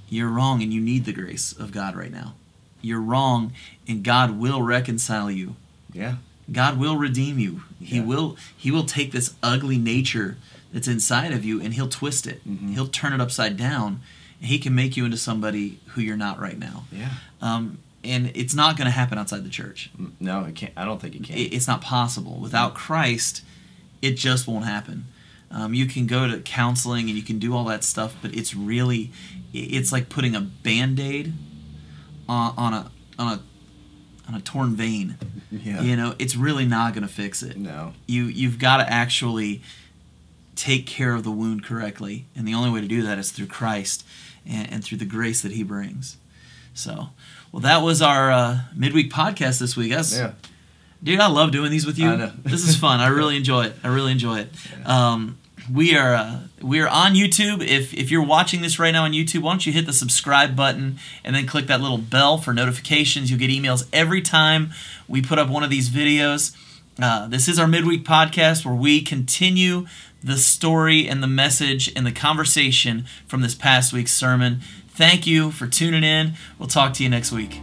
You're 0.08 0.28
wrong, 0.30 0.62
and 0.62 0.72
you 0.72 0.80
need 0.80 1.04
the 1.04 1.12
grace 1.12 1.52
of 1.52 1.72
God 1.72 1.94
right 1.96 2.12
now. 2.12 2.34
You're 2.82 3.00
wrong, 3.00 3.52
and 3.88 4.02
God 4.04 4.38
will 4.38 4.62
reconcile 4.62 5.30
you. 5.30 5.56
yeah, 5.92 6.16
God 6.50 6.78
will 6.78 6.96
redeem 6.96 7.38
you. 7.38 7.62
He 7.80 8.00
will 8.00 8.36
He 8.56 8.70
will 8.70 8.84
take 8.84 9.12
this 9.12 9.34
ugly 9.42 9.78
nature 9.78 10.36
that's 10.72 10.88
inside 10.88 11.32
of 11.32 11.44
you, 11.44 11.60
and 11.60 11.74
He'll 11.74 11.88
twist 11.88 12.26
it. 12.26 12.40
Mhm. 12.48 12.72
He'll 12.74 12.88
turn 12.88 13.12
it 13.12 13.20
upside 13.20 13.56
down. 13.56 14.00
He 14.46 14.58
can 14.58 14.74
make 14.74 14.96
you 14.96 15.04
into 15.04 15.16
somebody 15.16 15.80
who 15.88 16.00
you're 16.00 16.16
not 16.16 16.40
right 16.40 16.58
now. 16.58 16.84
yeah. 16.92 17.10
Um, 17.42 17.78
and 18.04 18.30
it's 18.34 18.54
not 18.54 18.76
going 18.76 18.84
to 18.86 18.92
happen 18.92 19.18
outside 19.18 19.44
the 19.44 19.50
church. 19.50 19.90
Mm, 20.00 20.12
No, 20.20 20.44
it 20.44 20.54
can't. 20.54 20.72
I 20.76 20.84
don't 20.84 21.00
think 21.02 21.16
it 21.16 21.24
can. 21.24 21.36
It- 21.36 21.52
it's 21.52 21.66
not 21.66 21.80
possible 21.80 22.38
without 22.38 22.74
Christ. 22.74 23.42
It 24.00 24.12
just 24.16 24.46
won't 24.46 24.64
happen. 24.64 25.06
Um, 25.50 25.74
you 25.74 25.86
can 25.86 26.06
go 26.06 26.28
to 26.28 26.38
counseling 26.40 27.08
and 27.08 27.16
you 27.16 27.22
can 27.24 27.38
do 27.38 27.54
all 27.54 27.64
that 27.64 27.82
stuff, 27.82 28.14
but 28.22 28.34
it's 28.34 28.54
really, 28.54 29.10
it's 29.52 29.90
like 29.92 30.08
putting 30.08 30.34
a 30.36 30.40
band-aid 30.40 31.32
on, 32.28 32.54
on 32.56 32.74
a 32.74 32.90
on 33.18 33.28
a 33.38 33.40
on 34.28 34.34
a 34.34 34.40
torn 34.40 34.74
vein. 34.76 35.16
yeah. 35.50 35.80
You 35.82 35.96
know, 35.96 36.14
it's 36.18 36.36
really 36.36 36.66
not 36.66 36.94
going 36.94 37.06
to 37.06 37.12
fix 37.12 37.42
it. 37.42 37.56
No. 37.56 37.92
You 38.06 38.24
you've 38.24 38.58
got 38.58 38.76
to 38.78 38.92
actually 38.92 39.62
take 40.54 40.86
care 40.86 41.12
of 41.14 41.22
the 41.24 41.30
wound 41.30 41.64
correctly, 41.64 42.26
and 42.34 42.46
the 42.46 42.54
only 42.54 42.70
way 42.70 42.80
to 42.80 42.88
do 42.88 43.02
that 43.02 43.18
is 43.18 43.30
through 43.32 43.46
Christ 43.46 44.04
and, 44.48 44.72
and 44.72 44.84
through 44.84 44.98
the 44.98 45.04
grace 45.04 45.42
that 45.42 45.52
He 45.52 45.62
brings. 45.62 46.16
So, 46.74 47.08
well, 47.52 47.60
that 47.62 47.82
was 47.82 48.02
our 48.02 48.30
uh, 48.30 48.60
midweek 48.74 49.10
podcast 49.10 49.58
this 49.60 49.76
week. 49.76 49.92
That's, 49.92 50.16
Yeah. 50.16 50.32
Dude, 51.02 51.20
I 51.20 51.28
love 51.28 51.52
doing 51.52 51.70
these 51.70 51.86
with 51.86 51.98
you. 51.98 52.08
I 52.10 52.16
know. 52.16 52.32
this 52.42 52.66
is 52.66 52.76
fun. 52.76 53.00
I 53.00 53.08
really 53.08 53.36
enjoy 53.42 53.66
it. 53.66 53.74
I 53.84 53.88
really 53.88 54.12
enjoy 54.12 54.40
it. 54.40 54.50
Um, 54.84 55.38
we 55.72 55.96
are 55.96 56.14
uh, 56.14 56.40
we 56.62 56.80
are 56.80 56.88
on 56.88 57.14
YouTube. 57.14 57.60
If 57.66 57.92
if 57.92 58.10
you're 58.10 58.24
watching 58.24 58.62
this 58.62 58.78
right 58.78 58.92
now 58.92 59.04
on 59.04 59.12
YouTube, 59.12 59.42
why 59.42 59.52
don't 59.52 59.66
you 59.66 59.72
hit 59.72 59.86
the 59.86 59.92
subscribe 59.92 60.54
button 60.56 60.98
and 61.24 61.34
then 61.34 61.46
click 61.46 61.66
that 61.66 61.80
little 61.80 61.98
bell 61.98 62.38
for 62.38 62.54
notifications. 62.54 63.30
You'll 63.30 63.40
get 63.40 63.50
emails 63.50 63.86
every 63.92 64.22
time 64.22 64.72
we 65.08 65.20
put 65.22 65.38
up 65.38 65.48
one 65.48 65.62
of 65.64 65.70
these 65.70 65.90
videos. 65.90 66.56
Uh, 67.00 67.26
this 67.26 67.46
is 67.48 67.58
our 67.58 67.66
midweek 67.66 68.04
podcast 68.04 68.64
where 68.64 68.74
we 68.74 69.02
continue 69.02 69.86
the 70.26 70.36
story 70.36 71.08
and 71.08 71.22
the 71.22 71.28
message 71.28 71.92
and 71.94 72.04
the 72.04 72.12
conversation 72.12 73.06
from 73.28 73.42
this 73.42 73.54
past 73.54 73.92
week's 73.92 74.12
sermon. 74.12 74.60
Thank 74.88 75.26
you 75.26 75.52
for 75.52 75.66
tuning 75.68 76.02
in. 76.02 76.34
We'll 76.58 76.68
talk 76.68 76.94
to 76.94 77.04
you 77.04 77.08
next 77.08 77.30
week. 77.30 77.60